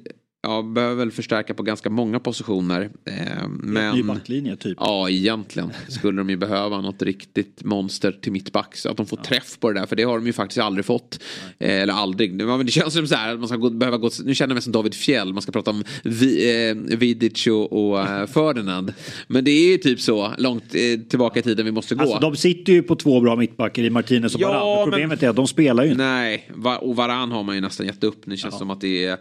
[0.48, 2.90] Ja, behöver väl förstärka på ganska många positioner.
[3.04, 4.78] Eh, men, Ny backlinje typ.
[4.80, 8.76] Ja, egentligen skulle de ju behöva något riktigt monster till mittback.
[8.76, 9.24] Så att de får ja.
[9.24, 11.20] träff på det där, för det har de ju faktiskt aldrig fått.
[11.58, 12.38] Eh, eller aldrig.
[12.38, 14.72] Det känns som så här, man ska gå, behöva gå, nu känner jag mig som
[14.72, 18.94] David Fjell, man ska prata om Vi, eh, Vidic och, och eh, Ferdinand.
[19.26, 22.02] Men det är ju typ så långt eh, tillbaka i tiden vi måste gå.
[22.02, 24.84] Alltså, de sitter ju på två bra mittbackar i Martinez och ja, Varan.
[24.84, 26.02] Problemet men, är att de spelar ju inte.
[26.02, 28.22] Nej, och Varan har man ju nästan gett upp.
[28.24, 28.58] Det känns ja.
[28.58, 29.18] som att det är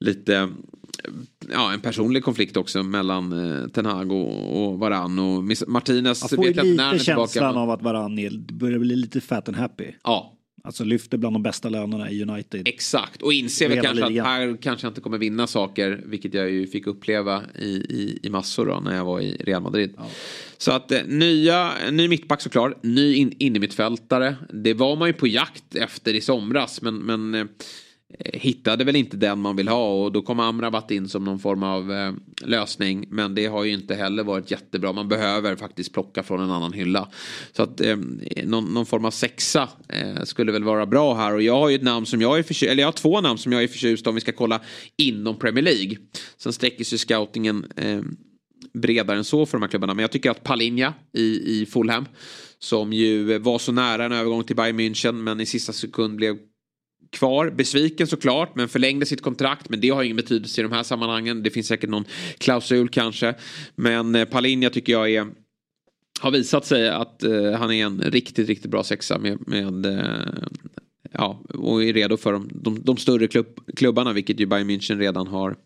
[0.00, 0.48] lite
[1.52, 6.22] ja, en personlig konflikt också mellan eh, Ten Hag och, och Varann och Martinez.
[6.22, 7.58] Jag får vet lite när känslan tillbaka.
[7.58, 8.18] av att Varann
[8.52, 9.92] börjar bli lite fat and happy.
[10.04, 10.32] Ja.
[10.64, 12.68] Alltså lyfter bland de bästa lönerna i United.
[12.68, 14.26] Exakt och inser väl kanske ligan.
[14.26, 16.00] att här kanske jag inte kommer vinna saker.
[16.06, 19.62] Vilket jag ju fick uppleva i, i, i massor då, när jag var i Real
[19.62, 19.94] Madrid.
[19.96, 20.06] Ja.
[20.58, 24.36] Så att eh, nya, ny mittback såklart, ny in, innermittfältare.
[24.52, 27.46] Det var man ju på jakt efter i somras men, men eh,
[28.14, 31.38] Eh, hittade väl inte den man vill ha och då kom Amrabat in som någon
[31.38, 33.06] form av eh, lösning.
[33.10, 34.92] Men det har ju inte heller varit jättebra.
[34.92, 37.08] Man behöver faktiskt plocka från en annan hylla.
[37.52, 37.96] Så att eh,
[38.44, 41.34] någon, någon, form av sexa eh, skulle väl vara bra här.
[41.34, 43.38] Och jag har ju ett namn som jag är förtjust eller jag har två namn
[43.38, 44.60] som jag är förtjust om vi ska kolla
[44.96, 45.96] inom Premier League.
[46.36, 48.00] Sen sträcker sig scoutingen eh,
[48.74, 49.94] bredare än så för de här klubbarna.
[49.94, 52.04] Men jag tycker att Palinja i, i Fulham
[52.58, 56.36] som ju var så nära en övergång till Bayern München men i sista sekund blev
[57.10, 57.50] kvar.
[57.50, 59.68] Besviken såklart, men förlängde sitt kontrakt.
[59.68, 61.42] Men det har ingen betydelse i de här sammanhangen.
[61.42, 62.04] Det finns säkert någon
[62.38, 63.34] klausul kanske.
[63.74, 65.26] Men eh, Palinja tycker jag är
[66.20, 70.48] har visat sig att eh, han är en riktigt, riktigt bra sexa med, med eh,
[71.18, 73.46] ja, och är redo för de, de, de större klubb,
[73.76, 75.56] klubbarna, vilket ju Bayern München redan har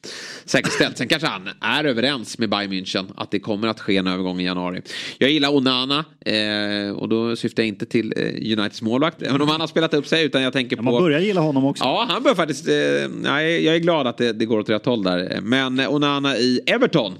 [0.45, 0.99] säkerställt.
[0.99, 4.41] Sen kanske han är överens med Bayern München att det kommer att ske en övergång
[4.41, 4.83] i januari.
[5.19, 9.49] Jag gillar Onana eh, och då syftar jag inte till eh, Uniteds målvakt, även om
[9.49, 10.83] han har spelat upp sig, utan jag tänker på...
[10.83, 11.85] Man börjar gilla honom också.
[11.85, 12.69] Ja, han bör faktiskt...
[12.69, 12.75] Eh,
[13.23, 15.41] nej, jag är glad att det, det går åt rätt håll där.
[15.43, 17.15] Men Onana i Everton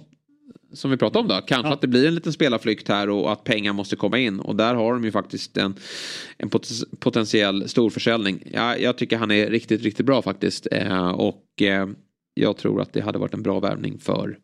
[0.73, 1.41] som vi pratade om då.
[1.47, 1.75] Kanske ja.
[1.75, 4.41] att det blir en liten spelarflykt här och att pengar måste komma in.
[4.41, 5.75] Och där har de ju faktiskt en,
[6.39, 6.51] en
[6.99, 8.43] potentiell storförsäljning.
[8.53, 10.67] Ja, jag tycker han är riktigt, riktigt bra faktiskt.
[10.71, 11.89] Eh, och eh,
[12.35, 14.39] jag tror att det hade varit en bra värvning för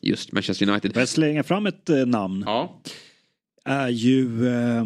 [0.00, 0.92] just Manchester United.
[0.92, 2.42] Får jag slänga fram ett eh, namn?
[2.46, 2.80] Ja.
[3.64, 4.84] Är ju eh,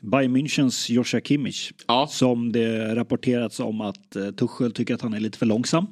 [0.00, 1.72] Bayern Münchens Joshua Kimmich.
[1.86, 2.06] Ja.
[2.10, 5.86] Som det rapporterats om att eh, Tuchel tycker att han är lite för långsam.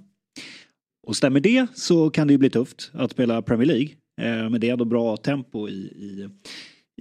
[1.08, 3.88] Och stämmer det så kan det ju bli tufft att spela Premier League.
[4.20, 6.28] Eh, men det är ändå bra tempo i, i,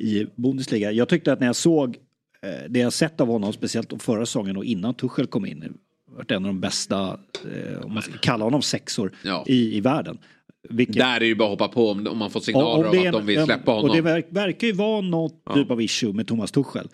[0.01, 0.91] i Bundesliga.
[0.91, 1.97] Jag tyckte att när jag såg
[2.41, 5.77] eh, det jag sett av honom, speciellt förra säsongen och innan Tuchel kom in,
[6.15, 7.19] varit en av de bästa,
[7.53, 9.43] eh, om man ska kalla honom sexor, ja.
[9.47, 10.17] i, i världen.
[10.69, 10.95] Vilket...
[10.95, 13.07] Där är det ju bara att hoppa på om, om man får signaler om, om
[13.07, 13.89] att de vill släppa honom.
[13.89, 15.53] Och det verk, verkar ju vara något ja.
[15.53, 16.87] typ av issue med Thomas Tuchel.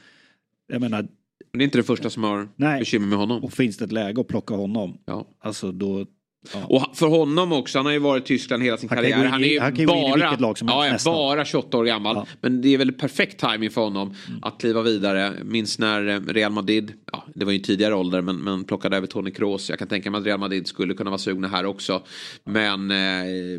[0.67, 1.07] Jag menar,
[1.53, 3.43] det är inte det första som har nej, bekymmer med honom.
[3.43, 5.27] Och finns det ett läge att plocka honom, ja.
[5.39, 6.05] alltså då
[6.51, 6.65] Ja.
[6.65, 9.25] Och för honom också, han har ju varit i Tyskland hela sin han karriär.
[9.25, 12.15] han är ju han bara, ja, ja, bara 28 år gammal.
[12.15, 12.27] Ja.
[12.41, 14.39] Men det är väl perfekt timing för honom mm.
[14.41, 15.33] att kliva vidare.
[15.43, 19.07] Minns när eh, Real Madrid, ja, det var ju tidigare ålder, men, men plockade över
[19.07, 19.69] Toni Kroos.
[19.69, 22.03] Jag kan tänka mig att Real Madrid skulle kunna vara sugna här också.
[22.43, 22.97] Men eh,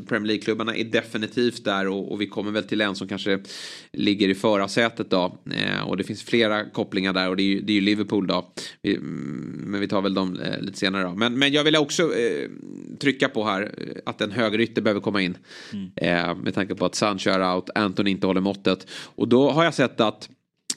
[0.08, 3.38] Premier League-klubbarna är definitivt där och, och, vi kommer väl till en som kanske
[3.92, 5.38] ligger i förarsätet då.
[5.50, 8.26] Eh, och det finns flera kopplingar där och det är ju, det är ju Liverpool
[8.26, 8.52] då.
[8.82, 11.14] Vi, mm, men vi tar väl dem eh, lite senare då.
[11.14, 12.48] Men, men jag vill också eh,
[13.00, 15.36] trycka på här eh, att en högerytter behöver komma in.
[15.72, 15.90] Mm.
[15.96, 18.86] Eh, med tanke på att Sancho är out, Anton inte håller måttet.
[19.04, 20.28] Och då har jag sett att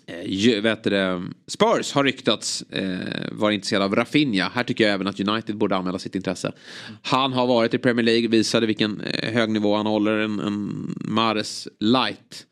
[0.07, 2.97] eh, vet det, Spurs har ryktats eh,
[3.31, 4.51] vara intresserade av Rafinha.
[4.53, 6.47] Här tycker jag även att United borde anmäla sitt intresse.
[6.47, 6.97] Mm.
[7.01, 10.17] Han har varit i Premier League, visade vilken eh, hög nivå han håller.
[10.17, 12.45] En, en Mares light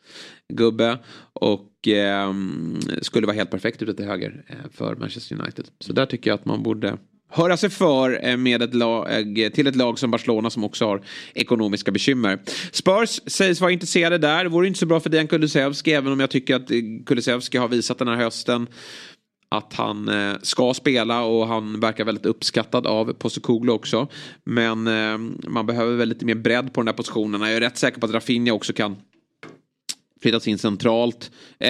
[0.53, 0.97] gubbe.
[1.33, 2.33] Och eh,
[3.01, 5.65] skulle vara helt perfekt ute till höger eh, för Manchester United.
[5.79, 6.97] Så där tycker jag att man borde
[7.35, 10.85] höra sig för eh, med ett lag, eh, till ett lag som Barcelona som också
[10.85, 11.01] har
[11.33, 12.39] ekonomiska bekymmer.
[12.71, 14.43] Spurs sägs vara intresserade där.
[14.43, 17.57] Det vore inte så bra för Dejan Kulusevski även om jag tycker att eh, Kulusevski
[17.57, 18.67] har visat den här hösten
[19.49, 20.09] att han
[20.41, 24.07] ska spela och han verkar väldigt uppskattad av Postecoglou också.
[24.43, 24.83] Men
[25.47, 27.41] man behöver väl lite mer bredd på den där positionen.
[27.41, 28.95] Jag är rätt säker på att Rafinha också kan
[30.21, 31.31] flyttats in centralt.
[31.59, 31.69] Eh,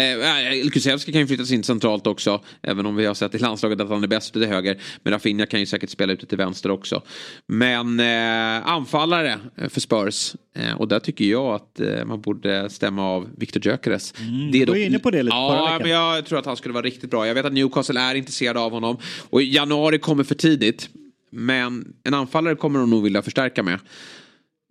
[0.72, 2.42] Kulusevski kan ju flyttas in centralt också.
[2.62, 4.82] Även om vi har sett i landslaget att han är bäst till höger.
[5.04, 7.02] Men Rafinha kan ju säkert spela ute till vänster också.
[7.48, 9.40] Men eh, anfallare
[9.70, 10.36] för Spurs.
[10.56, 14.14] Eh, och där tycker jag att eh, man borde stämma av Victor Gyökeres.
[14.20, 16.86] Mm, du var inne på det lite Ja, men jag tror att han skulle vara
[16.86, 17.28] riktigt bra.
[17.28, 18.98] Jag vet att Newcastle är intresserade av honom.
[19.30, 20.90] Och januari kommer för tidigt.
[21.30, 23.80] Men en anfallare kommer de nog vilja förstärka med.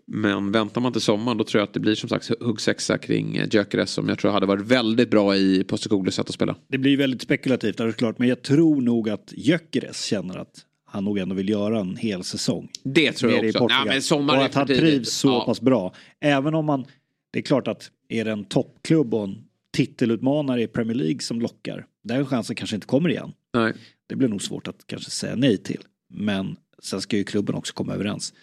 [0.07, 3.37] Men väntar man till sommaren då tror jag att det blir som sagt huggsexa kring
[3.37, 6.57] eh, Gyökeres som jag tror hade varit väldigt bra i Postecoglos sätt att spela.
[6.69, 8.19] Det blir väldigt spekulativt, det är klart.
[8.19, 12.25] Men jag tror nog att Gyökeres känner att han nog ändå vill göra en hel
[12.25, 12.69] säsong.
[12.83, 13.67] Det tror jag också.
[13.67, 15.45] Nej, men sommar och att han trivs så ja.
[15.47, 15.95] pass bra.
[16.21, 16.85] Även om man,
[17.31, 21.41] det är klart att är det en toppklubb och en titelutmanare i Premier League som
[21.41, 23.33] lockar, den chansen kanske inte kommer igen.
[23.55, 23.73] Nej.
[24.07, 25.81] Det blir nog svårt att kanske säga nej till.
[26.09, 28.37] Men sen ska ju klubben också komma överens eh,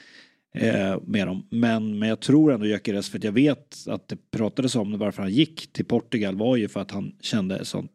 [1.02, 1.48] med dem.
[1.50, 5.22] Men, men jag tror ändå Gyökeres, för att jag vet att det pratades om varför
[5.22, 7.92] han gick till Portugal var ju för att han kände sånt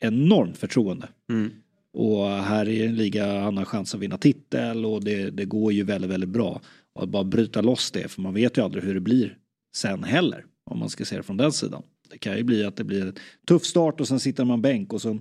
[0.00, 1.08] enormt förtroende.
[1.30, 1.50] Mm.
[1.92, 5.72] Och här i en liga han har chans att vinna titel och det, det går
[5.72, 6.60] ju väldigt, väldigt bra.
[6.94, 9.38] Och att bara bryta loss det, för man vet ju aldrig hur det blir
[9.76, 10.44] sen heller.
[10.70, 11.82] Om man ska se det från den sidan.
[12.10, 13.14] Det kan ju bli att det blir en
[13.48, 15.20] tuff start och sen sitter man bänk och sen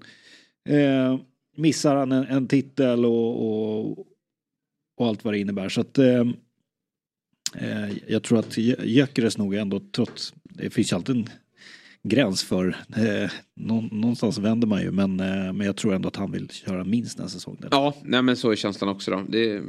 [0.69, 1.19] eh,
[1.57, 3.99] missar han en, en titel och, och,
[4.97, 5.69] och, allt vad det innebär.
[5.69, 6.26] Så att eh, Eh,
[7.56, 11.30] Eh, jag tror att Gyökeres nog ändå trots, det finns ju alltid en
[12.04, 13.32] gräns för, eh,
[13.91, 17.20] någonstans vänder man ju men, eh, men jag tror ändå att han vill köra minst
[17.20, 17.58] en säsong.
[17.60, 17.68] Där.
[17.72, 19.24] Ja, nej men så är känslan också då.
[19.30, 19.62] Det,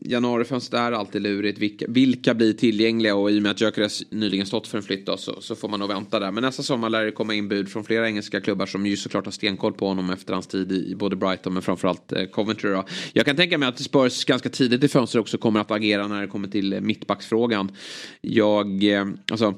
[0.00, 1.58] januarifönstret är alltid lurigt.
[1.58, 5.06] Vilka, vilka blir tillgängliga och i och med att Gyökeres nyligen stått för en flytt
[5.06, 6.30] då, så, så får man nog vänta där.
[6.30, 9.24] Men nästa sommar lär det komma in bud från flera engelska klubbar som ju såklart
[9.24, 12.84] har stenkoll på honom efter hans tid i, både Brighton men framförallt eh, Coventry då.
[13.12, 16.20] Jag kan tänka mig att Spurs ganska tidigt i fönstret också kommer att agera när
[16.20, 17.72] det kommer till eh, mittbacksfrågan.
[18.20, 19.54] Jag, eh, alltså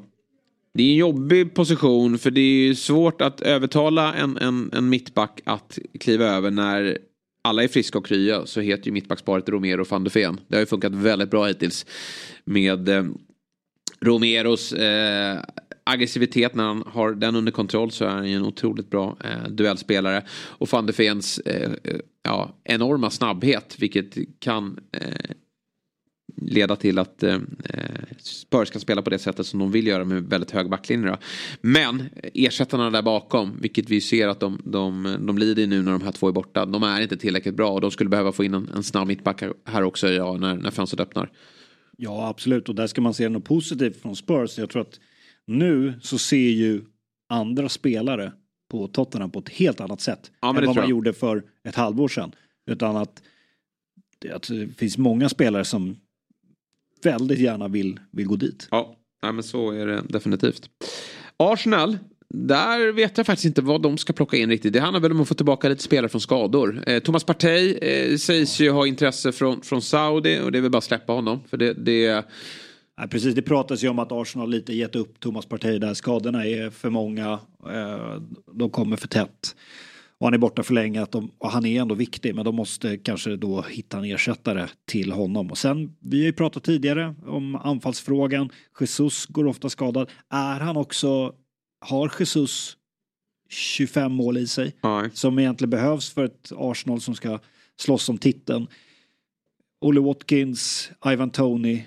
[0.77, 5.41] det är en jobbig position för det är svårt att övertala en, en, en mittback
[5.45, 6.99] att kliva över när
[7.45, 10.41] alla är friska och krya så heter ju mittbacksparet Romero och van de Ven.
[10.49, 11.87] Det har ju funkat väldigt bra hittills
[12.45, 13.05] med eh,
[14.01, 15.41] Romeros eh,
[15.85, 19.51] aggressivitet när han har den under kontroll så är han ju en otroligt bra eh,
[19.51, 20.23] duellspelare.
[20.31, 25.31] Och van de Vens eh, eh ja, enorma snabbhet vilket kan eh,
[26.37, 27.39] leda till att eh,
[28.19, 31.17] Spurs kan spela på det sättet som de vill göra med väldigt hög backlinje.
[31.61, 32.03] Men
[32.35, 36.13] ersättarna där bakom, vilket vi ser att de, de, de lider nu när de här
[36.13, 38.69] två är borta, de är inte tillräckligt bra och de skulle behöva få in en,
[38.75, 41.31] en snabb mittback här också ja, när, när fönstret öppnar.
[41.97, 42.69] Ja, absolut.
[42.69, 44.59] Och där ska man se något positivt från Spurs.
[44.59, 45.01] Jag tror att
[45.47, 46.85] nu så ser ju
[47.29, 48.33] andra spelare
[48.71, 52.09] på Tottenham på ett helt annat sätt ja, än vad man gjorde för ett halvår
[52.09, 52.35] sedan.
[52.71, 53.23] Utan att
[54.19, 55.97] det, att det finns många spelare som
[57.03, 58.69] väldigt gärna vill, vill gå dit.
[58.71, 60.71] Ja, ja men så är det definitivt.
[61.37, 64.73] Arsenal, där vet jag faktiskt inte vad de ska plocka in riktigt.
[64.73, 66.83] Det handlar väl om att få tillbaka lite spelare från skador.
[66.87, 70.71] Eh, Thomas Partey eh, sägs ju ha intresse från, från Saudi och det är väl
[70.71, 71.41] bara att släppa honom.
[71.51, 72.25] För det, det...
[72.99, 75.95] Nej, precis, det pratas ju om att Arsenal lite gett upp Thomas Partey där.
[75.95, 77.39] Skadorna är för många.
[77.73, 78.23] Eh,
[78.53, 79.57] de kommer för tätt.
[80.19, 82.55] Och han är borta för länge att de, och han är ändå viktig men de
[82.55, 85.51] måste kanske då hitta en ersättare till honom.
[85.51, 88.51] Och sen, vi har ju pratat tidigare om anfallsfrågan.
[88.81, 90.11] Jesus går ofta skadad.
[90.31, 91.35] Är han också,
[91.81, 92.77] har Jesus
[93.49, 95.11] 25 mål i sig Nej.
[95.13, 97.39] som egentligen behövs för ett Arsenal som ska
[97.77, 98.67] slåss om titeln.
[99.81, 101.83] Olle Watkins, Ivan Tony,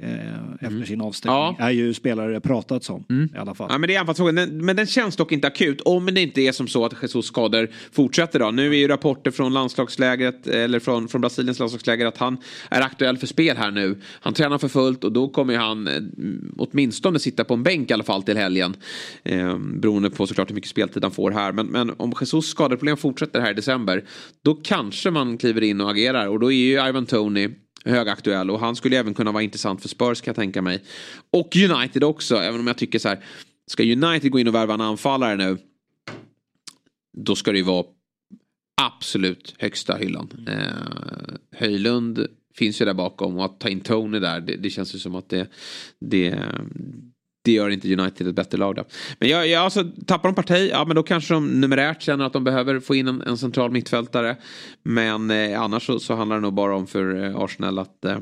[0.00, 0.08] eh,
[0.54, 0.86] efter Mm.
[0.86, 1.36] sin avstängning.
[1.38, 1.56] Ja.
[1.58, 3.66] Är ju spelare pratats om i alla fall.
[3.70, 4.34] Ja, men det är anfallsfrågan.
[4.34, 5.80] Den- Men den känns dock inte akut.
[5.80, 8.50] Om det inte är som så att Jesus skador fortsätter då.
[8.50, 12.36] Nu är ju rapporter från landslagslägret eller från, från Brasiliens landslagsläger att han
[12.70, 14.00] är aktuell för spel här nu.
[14.20, 16.02] Han tränar för fullt och då kommer han eh,
[16.58, 18.76] åtminstone sitta på en bänk i alla fall till helgen.
[19.22, 21.52] Eh, beroende på såklart hur mycket speltid han får här.
[21.52, 24.04] Men, men om Jesus skadeproblem fortsätter här i december.
[24.42, 26.28] Då kanske man kliver in och agerar.
[26.28, 27.48] Och då är ju Ivan Tony
[27.84, 30.82] högaktuell och han skulle även kunna vara intressant för Spurs kan jag tänka mig.
[31.30, 33.24] Och United också, även om jag tycker så här.
[33.66, 35.58] Ska United gå in och värva en anfallare nu.
[37.16, 37.86] Då ska det ju vara
[38.82, 40.46] absolut högsta hyllan.
[40.48, 44.94] Eh, Höjlund finns ju där bakom och att ta in Tony där det, det känns
[44.94, 45.48] ju som att det,
[45.98, 46.38] det,
[47.44, 48.84] det gör inte United ett bättre lag då.
[49.18, 52.32] Men jag, jag, alltså, tappar de parti, ja men då kanske de numerärt känner att
[52.32, 54.36] de behöver få in en, en central mittfältare.
[54.82, 58.18] Men eh, annars så, så handlar det nog bara om för eh, Arsenal att eh,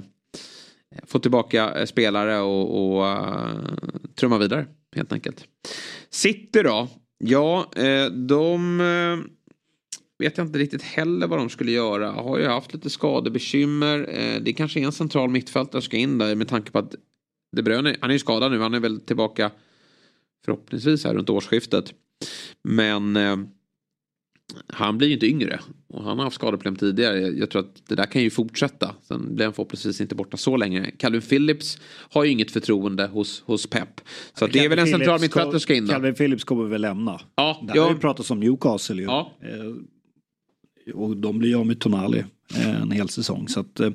[1.06, 3.46] få tillbaka eh, spelare och, och uh,
[4.14, 4.66] trumma vidare
[4.96, 5.44] helt enkelt.
[6.10, 6.88] City då?
[7.18, 9.18] Ja, eh, de eh,
[10.18, 12.10] vet jag inte riktigt heller vad de skulle göra.
[12.10, 14.08] Har ju haft lite skadebekymmer.
[14.12, 16.94] Eh, det kanske är en central mittfältare som ska in där med tanke på att
[17.52, 18.58] de Bruyne, han är ju skadad nu.
[18.58, 19.50] Han är väl tillbaka
[20.44, 21.94] förhoppningsvis här runt årsskiftet.
[22.62, 23.36] Men eh,
[24.66, 25.60] han blir ju inte yngre.
[25.88, 27.18] Och han har haft skadeproblem tidigare.
[27.20, 28.94] Jag, tror att det där kan ju fortsätta.
[29.02, 30.90] Sen blir han förhoppningsvis inte borta så länge.
[30.90, 31.78] Calvin Phillips
[32.10, 34.00] har ju inget förtroende hos, hos Pep.
[34.34, 35.92] Så det är väl en central mittfältare som ska in då.
[35.92, 37.20] Calvin Phillips kommer väl lämna.
[37.34, 39.02] Ja, Det har ju pratats om Newcastle ju.
[39.02, 39.32] Ja.
[39.40, 42.24] Eh, och de blir ju av med Tonali
[42.54, 43.48] en hel säsong.
[43.48, 43.90] Så att, eh,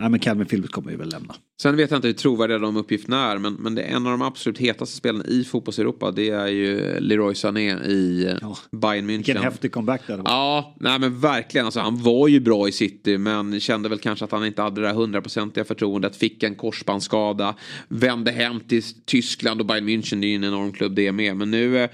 [0.00, 1.34] nej, men Calvin Phillips kommer ju väl lämna.
[1.62, 4.12] Sen vet jag inte hur trovärdiga de uppgifterna är men, men det är en av
[4.12, 8.58] de absolut hetaste spelarna i fotbolls-Europa det är ju Leroy Sané i eh, Ja.
[8.72, 9.16] Bayern München.
[9.16, 10.22] Vilken häftig comeback det varit.
[10.24, 11.66] Ja, nej men verkligen.
[11.66, 14.80] Alltså, han var ju bra i City men kände väl kanske att han inte hade
[14.80, 16.16] det där hundraprocentiga förtroendet.
[16.16, 17.54] Fick en korsbandsskada.
[17.88, 21.36] Vände hem till Tyskland och Bayern München det är ju en enorm klubb det med.
[21.36, 21.90] Men nu eh,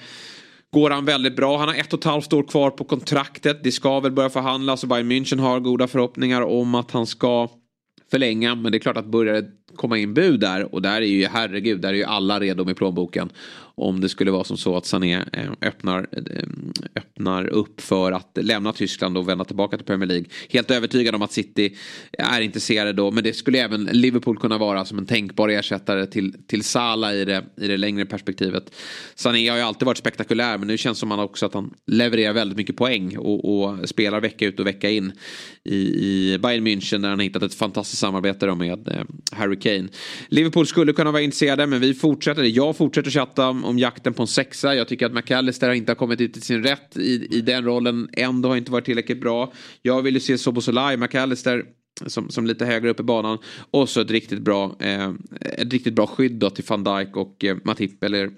[0.74, 1.58] går han väldigt bra.
[1.58, 3.64] Han har ett och ett halvt år kvar på kontraktet.
[3.64, 7.48] Det ska väl börja förhandlas och Bayern München har goda förhoppningar om att han ska
[8.10, 8.54] förlänga.
[8.54, 11.26] Men det är klart att börjar det komma in bud där och där är ju
[11.26, 13.30] herregud, där är ju alla redo med plånboken.
[13.76, 16.48] Om det skulle vara som så att Sané eh, öppnar, eh,
[16.96, 20.26] öppnar upp för att lämna Tyskland och vända tillbaka till Premier League.
[20.48, 21.76] Helt övertygad om att City
[22.18, 23.10] är intresserade då.
[23.10, 27.24] Men det skulle även Liverpool kunna vara som en tänkbar ersättare till, till Salah i
[27.24, 28.74] det, i det längre perspektivet.
[29.14, 32.32] Sané har ju alltid varit spektakulär men nu känns det som också att han levererar
[32.32, 35.12] väldigt mycket poäng och, och spelar vecka ut och vecka in
[35.64, 39.88] i, i Bayern München där han har hittat ett fantastiskt samarbete med eh, Harry Kane.
[40.28, 42.42] Liverpool skulle kunna vara intresserade men vi fortsätter.
[42.42, 44.74] Jag fortsätter chatta om, om jakten på en sexa.
[44.74, 48.08] Jag tycker att McAllister inte har kommit ut i sin rätt i, i den rollen.
[48.12, 49.52] Ändå har inte varit tillräckligt bra.
[49.82, 51.64] Jag vill ju se Sobosolai, McAllister
[52.06, 53.38] som, som lite högre upp i banan.
[53.70, 57.44] Och så ett riktigt bra, eh, ett riktigt bra skydd då till van Dijk och
[57.44, 58.30] eh, Matip eller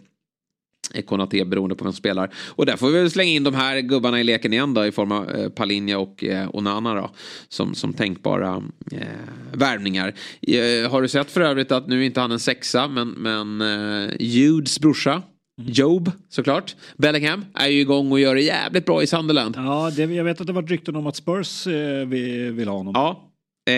[1.07, 2.31] Konaté beroende på vem som spelar.
[2.49, 4.93] Och där får vi väl slänga in de här gubbarna i leken igen då i
[4.93, 7.11] form av eh, Palinja och eh, Onana då.
[7.49, 8.63] Som, som tänkbara
[8.93, 9.07] eh,
[9.53, 10.15] värvningar.
[10.43, 13.61] Eh, har du sett för övrigt att nu är inte han en sexa men, men
[13.61, 15.23] eh, Judes brorsa.
[15.63, 16.77] Job såklart.
[16.97, 19.55] Bellingham är ju igång och gör det jävligt bra i Sunderland.
[19.59, 22.77] Ja, det, jag vet att det var rykten om att Spurs eh, vill, vill ha
[22.77, 22.93] honom.
[22.97, 23.33] Ja.
[23.69, 23.73] Eh,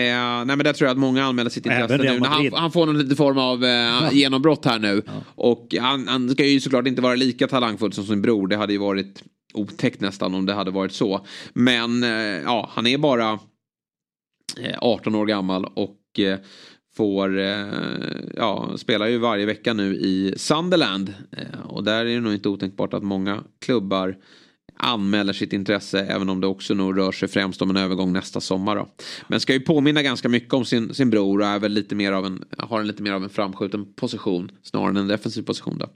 [0.45, 2.19] nej men där tror jag att många anmäler sitt intresse nu.
[2.25, 5.01] Han, han får någon liten form av eh, genombrott här nu.
[5.35, 8.47] Och han, han ska ju såklart inte vara lika talangfull som sin bror.
[8.47, 9.23] Det hade ju varit
[9.53, 11.25] otäckt nästan om det hade varit så.
[11.53, 13.39] Men eh, ja, han är bara
[14.61, 16.39] eh, 18 år gammal och eh,
[16.95, 17.67] får, eh,
[18.35, 21.13] ja, spelar ju varje vecka nu i Sunderland.
[21.63, 24.17] Och där är det nog inte otänkbart att många klubbar
[24.79, 28.41] anmäler sitt intresse även om det också nog rör sig främst om en övergång nästa
[28.41, 28.75] sommar.
[28.75, 28.87] Då.
[29.27, 32.11] Men ska ju påminna ganska mycket om sin, sin bror och är väl lite mer
[32.11, 35.77] av en, har en lite mer av en framskjuten position snarare än en defensiv position.
[35.77, 35.89] Då.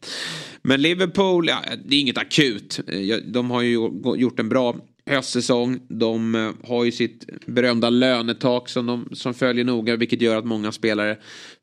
[0.62, 2.80] Men Liverpool, ja, det är inget akut.
[2.88, 3.74] Eh, de har ju
[4.18, 4.76] gjort en bra
[5.06, 5.80] höstsäsong.
[5.88, 10.46] De eh, har ju sitt berömda lönetak som, de, som följer noga vilket gör att
[10.46, 11.18] många spelare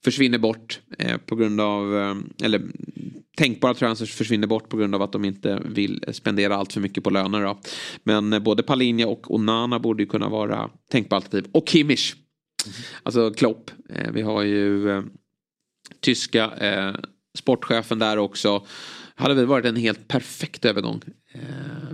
[0.05, 2.16] försvinner bort eh, på grund av, eh,
[2.47, 2.62] eller
[3.36, 7.05] tänkbara transfers försvinner bort på grund av att de inte vill spendera allt för mycket
[7.05, 7.45] på löner.
[7.45, 7.61] Då.
[8.05, 11.51] Men eh, både Palinja och Onana borde ju kunna vara tänkbara alternativ.
[11.53, 12.14] Och Kimmich.
[12.66, 12.76] Mm.
[13.03, 13.70] Alltså Klopp.
[14.12, 15.03] Vi har ju
[16.01, 16.51] tyska
[17.38, 18.66] sportchefen där också
[19.20, 21.01] hade väl varit en helt perfekt övergång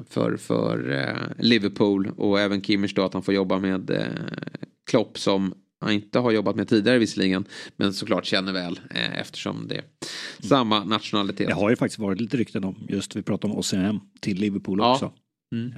[0.08, 4.06] för, för eh, Liverpool och även Kimmich då att han får jobba med eh,
[4.90, 7.44] Klopp som han inte har jobbat med tidigare visserligen
[7.76, 8.80] men såklart känner väl
[9.14, 9.84] eftersom det är
[10.40, 11.46] samma nationalitet.
[11.46, 14.78] Det har ju faktiskt varit lite rykten om just vi pratar om OCM till Liverpool
[14.78, 14.92] ja.
[14.92, 15.12] också.
[15.52, 15.72] Mm.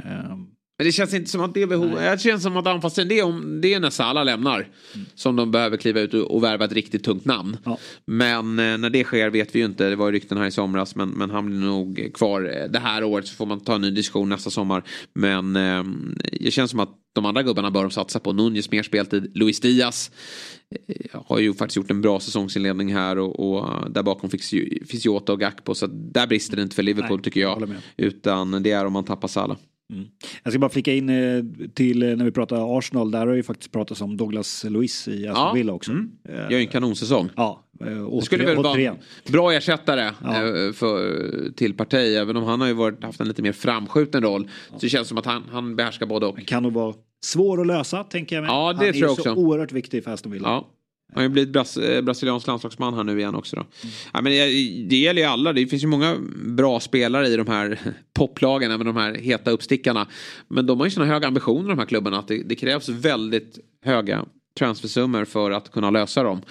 [0.78, 3.24] Men det känns inte som att det behovet, det känns som att anpassningen det är,
[3.24, 4.68] om, det är när Salah lämnar.
[4.94, 5.06] Mm.
[5.14, 7.56] Som de behöver kliva ut och, värva ett riktigt tungt namn.
[7.64, 7.78] Ja.
[8.04, 10.50] Men eh, när det sker vet vi ju inte, det var ju rykten här i
[10.50, 10.94] somras.
[10.94, 13.80] Men, men han blir nog kvar eh, det här året så får man ta en
[13.80, 14.82] ny diskussion nästa sommar.
[15.14, 15.84] Men eh,
[16.40, 18.32] det känns som att de andra gubbarna bör de satsa på.
[18.32, 20.10] Nunez mer speltid, Luis Diaz
[20.88, 24.50] eh, har ju faktiskt gjort en bra säsongsinledning här och, och där bakom finns,
[24.88, 25.74] finns Jota och Gakpo.
[25.74, 27.74] Så där brister det inte för Liverpool Nej, tycker jag.
[27.96, 29.56] Utan det är om man tappar Salah.
[29.93, 30.07] Mm.
[30.43, 33.43] Jag ska bara flika in eh, till eh, när vi pratar Arsenal, där har ju
[33.43, 35.91] faktiskt pratats om Douglas Luiz i Aston Villa också.
[35.91, 36.11] Mm.
[36.24, 37.28] Gör ju en kanonsäsong.
[37.36, 40.32] Ja, det skulle väl vara en bra ersättare ja.
[40.72, 44.51] för, till Partey, även om han har ju varit, haft en lite mer framskjuten roll.
[44.70, 44.78] Ja.
[44.78, 46.47] Så det känns som att han, han behärskar både och.
[46.47, 48.51] kan nog vara svår att lösa, tänker jag mig.
[48.51, 49.28] Ja, det han tror jag också.
[49.28, 50.49] Han är så oerhört viktig för Aston Villa.
[50.49, 50.68] Ja.
[51.12, 53.56] Han har ju blivit bras eh, brasiliansk landslagsman här nu igen också.
[53.56, 53.62] Då.
[53.62, 53.94] Mm.
[54.12, 54.44] Ja, men det,
[54.88, 55.52] det gäller ju alla.
[55.52, 57.78] Det finns ju många bra spelare i de här
[58.14, 60.06] poplagen, även de här heta uppstickarna.
[60.48, 63.59] Men de har ju sådana höga ambitioner de här klubbarna att det, det krävs väldigt
[63.84, 64.24] höga
[64.59, 66.42] transfersummor för att kunna lösa dem.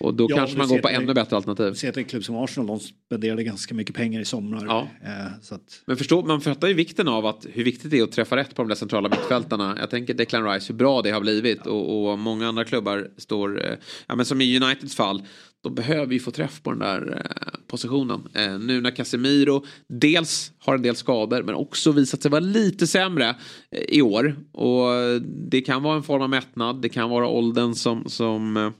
[0.00, 1.72] Och då ja, kanske man går på ännu bättre alternativ.
[1.72, 4.64] Se att en klubb som Arsenal, de spenderade ganska mycket pengar i somrar.
[4.66, 4.88] Ja.
[5.04, 5.82] Eh, att...
[5.86, 8.54] Men förstå, man fattar ju vikten av att hur viktigt det är att träffa rätt
[8.54, 9.76] på de där centrala mittfältarna.
[9.80, 11.60] Jag tänker Declan Rice, hur bra det har blivit.
[11.64, 11.70] Ja.
[11.70, 13.76] Och, och, många andra klubbar står, eh,
[14.06, 15.22] ja men som i Uniteds fall,
[15.66, 18.28] då behöver vi få träff på den där eh, positionen.
[18.34, 22.86] Eh, nu när Casemiro dels har en del skador men också visat sig vara lite
[22.86, 23.28] sämre
[23.70, 24.36] eh, i år.
[24.52, 28.72] Och det kan vara en form av mättnad, det kan vara åldern som, som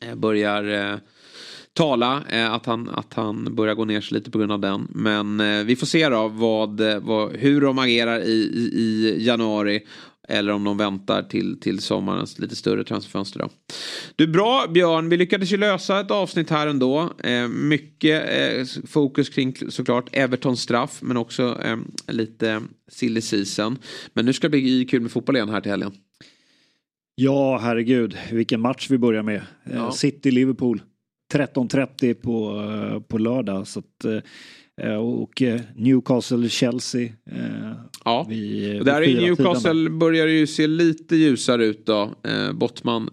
[0.00, 0.98] Eh, börjar eh,
[1.72, 4.88] tala eh, att, han, att han börjar gå ner sig lite på grund av den.
[4.90, 9.82] Men vi får se då vad, vad, hur de agerar i, i, i januari.
[10.28, 13.48] Eller om de väntar till, till sommarens lite större transferfönster då.
[14.16, 15.08] Du, bra Björn.
[15.08, 17.10] Vi lyckades ju lösa ett avsnitt här ändå.
[17.24, 20.98] Eh, mycket eh, fokus kring såklart Evertons straff.
[21.02, 21.76] Men också eh,
[22.08, 23.78] lite silly season.
[24.12, 25.92] Men nu ska det bli kul med fotboll igen här till helgen.
[27.14, 29.42] Ja, herregud, vilken match vi börjar med.
[29.64, 29.92] Eh, ja.
[29.92, 30.82] City-Liverpool.
[31.32, 33.66] 13.30 på, eh, på lördag.
[33.66, 34.18] Så att, eh,
[35.00, 35.42] och
[35.76, 37.12] Newcastle-Chelsea.
[38.04, 39.98] Ja, vid, där i Newcastle tiden.
[39.98, 42.14] börjar ju se lite ljusare ut då.
[42.54, 43.10] Bottman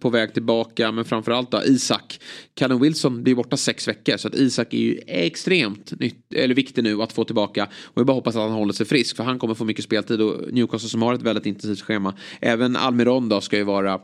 [0.00, 2.20] på väg tillbaka men framförallt då Isak.
[2.54, 6.84] Callum Wilson blir borta sex veckor så att Isak är ju extremt nytt, eller viktig
[6.84, 7.68] nu att få tillbaka.
[7.84, 10.20] Och jag bara hoppas att han håller sig frisk för han kommer få mycket speltid
[10.20, 12.14] och Newcastle som har ett väldigt intensivt schema.
[12.40, 14.00] Även Almiron då ska ju vara eh,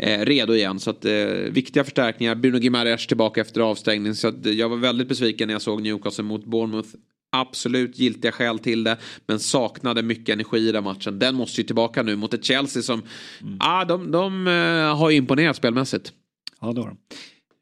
[0.00, 0.80] redo igen.
[0.80, 1.12] Så att eh,
[1.50, 2.34] viktiga förstärkningar.
[2.34, 4.14] Bruno Gimares tillbaka efter avstängning.
[4.14, 6.88] Så att, eh, jag var väldigt besviken när jag såg Newcastle mot Bournemouth.
[7.32, 8.96] Absolut giltiga skäl till det.
[9.26, 11.18] Men saknade mycket energi i den matchen.
[11.18, 13.02] Den måste ju tillbaka nu mot ett Chelsea som,
[13.42, 13.56] mm.
[13.60, 16.12] ah, de, de uh, har imponerat spelmässigt.
[16.60, 16.96] Ja, det har de.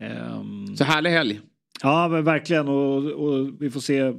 [0.06, 0.76] Um...
[0.76, 1.40] Så härlig helg.
[1.82, 2.68] Ja, verkligen.
[2.68, 4.12] Och, och vi får se eh,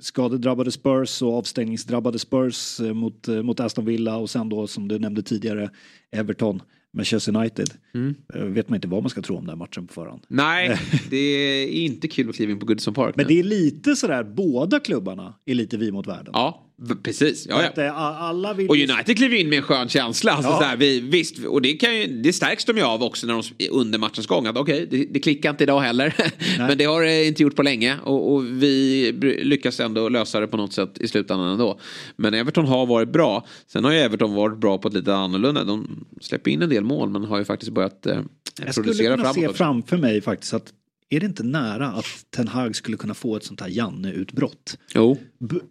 [0.00, 4.88] skadedrabbade Spurs och avstängningsdrabbade Spurs eh, mot, eh, mot Aston Villa och sen då som
[4.88, 5.70] du nämnde tidigare
[6.12, 6.62] Everton.
[6.96, 7.70] Manchester United.
[7.94, 8.14] Mm.
[8.34, 10.22] Eh, vet man inte vad man ska tro om den matchen på förhand.
[10.28, 10.78] Nej,
[11.10, 13.16] det är inte kul att kliva in på Goodison Park.
[13.16, 16.30] Men det är lite sådär, båda klubbarna är lite vi mot världen.
[16.32, 16.65] Ja,
[17.02, 17.82] Precis, ja, ja.
[17.82, 18.68] Eh, alla vill...
[18.68, 20.32] Och United kliver in med en skön känsla.
[20.32, 20.58] Alltså, ja.
[20.58, 23.68] sådär, vi, visst, och det, kan ju, det stärks de ju av också när de,
[23.70, 24.46] under matchens gång.
[24.46, 26.14] Att okej, okay, det, det klickar inte idag heller.
[26.58, 27.96] Men det har det inte gjort på länge.
[28.02, 29.12] Och, och, vi
[29.42, 31.78] lyckas ändå lösa det på något sätt i slutändan ändå.
[32.16, 33.46] Men Everton har varit bra.
[33.66, 35.64] Sen har ju Everton varit bra på ett lite annorlunda.
[35.64, 38.26] De släpper in en del mål men har ju faktiskt börjat eh, producera
[38.64, 38.66] framåt.
[38.66, 39.56] Jag skulle kunna se också.
[39.56, 40.72] framför mig faktiskt att
[41.08, 44.78] är det inte nära att Ten Hag skulle kunna få ett sånt här Janne-utbrott?
[44.94, 45.16] Jo.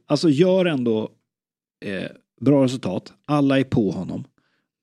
[0.06, 1.12] alltså gör ändå
[1.86, 2.12] eh,
[2.42, 4.24] bra resultat, alla är på honom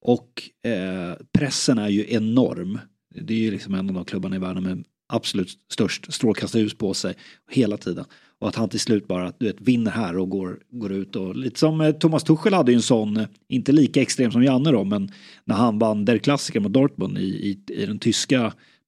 [0.03, 2.79] och eh, pressen är ju enorm.
[3.15, 6.95] Det är ju liksom en av de klubbarna i världen med absolut störst strålkastarljus på
[6.95, 7.15] sig
[7.51, 8.05] hela tiden.
[8.39, 11.37] Och att han till slut bara du vet, vinner här och går, går ut och
[11.37, 14.71] lite som eh, Thomas Tuchel hade ju en sån, eh, inte lika extrem som Janne
[14.71, 15.13] då, men
[15.45, 18.39] när han vann der Klassiker mot Dortmund i, i, i den tyska,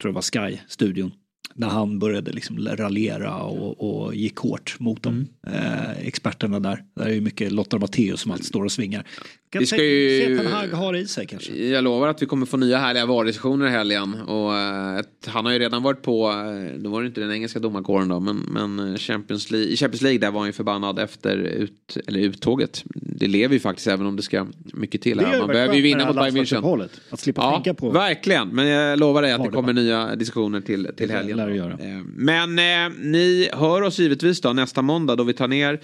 [0.00, 1.12] tror jag var Sky-studion
[1.56, 5.26] när han började liksom raljera och, och gick hårt mot dem.
[5.46, 5.62] Mm.
[5.62, 6.84] Eh, experterna där.
[6.96, 9.06] Där är ju mycket Lotta Matteus som alltid står och svingar.
[9.50, 10.38] Kan vi ska ju...
[10.38, 11.66] se Hag har i sig kanske.
[11.66, 14.14] Jag lovar att vi kommer få nya härliga VAR-diskussioner i helgen.
[14.14, 17.58] Och, eh, han har ju redan varit på, eh, då var det inte den engelska
[17.58, 20.98] domarkåren då, men, men eh, Champions League, i Champions League där var han ju förbannad
[20.98, 22.84] efter ut, eller uttåget.
[23.16, 25.38] Det lever ju faktiskt även om det ska mycket till här.
[25.38, 26.88] Man behöver ju vinna mot Bayern München.
[27.10, 27.90] Att slippa ja, tänka på.
[27.90, 31.38] Verkligen, men jag lovar dig att det kommer nya diskussioner till, till helgen.
[31.38, 35.80] Eh, men eh, ni hör oss givetvis då nästa måndag då vi tar ner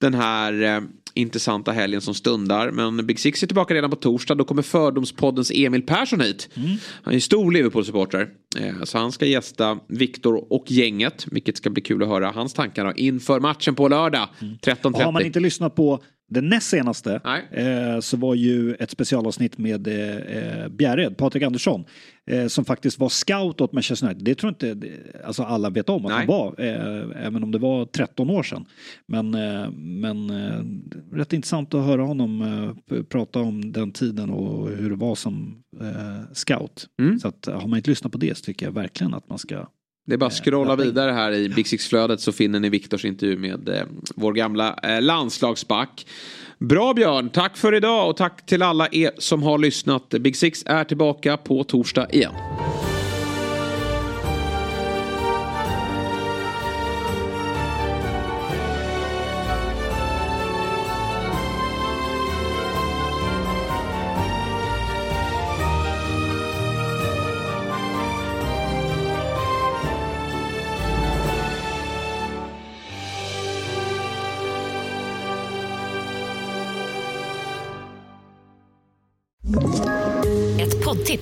[0.00, 0.80] den här eh,
[1.14, 2.70] intressanta helgen som stundar.
[2.70, 4.34] Men Big Six är tillbaka redan på torsdag.
[4.34, 6.48] Då kommer Fördomspoddens Emil Persson hit.
[6.54, 6.76] Mm.
[7.02, 8.28] Han är stor Liverpool-supporter.
[8.58, 11.26] Eh, så han ska gästa Viktor och gänget.
[11.30, 14.28] Vilket ska bli kul att höra hans tankar inför matchen på lördag.
[14.40, 14.54] Mm.
[14.54, 15.04] 13.30.
[15.04, 17.20] Har man inte lyssnat på den näst senaste
[17.50, 21.84] eh, så var ju ett specialavsnitt med eh, Bjärred, Patrik Andersson,
[22.26, 24.24] eh, som faktiskt var scout åt Manchester United.
[24.24, 24.76] Det tror inte
[25.24, 26.18] alltså alla vet om att Nej.
[26.18, 28.64] han var, eh, även om det var 13 år sedan.
[29.06, 32.42] Men, eh, men eh, rätt intressant att höra honom
[32.90, 35.62] eh, prata om den tiden och hur det var som
[36.32, 36.88] scout.
[37.00, 37.18] Mm.
[37.18, 39.66] Så att, har man inte lyssnat på det så tycker jag verkligen att man ska
[40.08, 43.36] det är bara att scrolla vidare här i Big Six-flödet så finner ni Viktors intervju
[43.36, 43.82] med eh,
[44.14, 46.06] vår gamla eh, landslagsback.
[46.58, 50.08] Bra Björn, tack för idag och tack till alla er som har lyssnat.
[50.08, 52.32] Big Six är tillbaka på torsdag igen.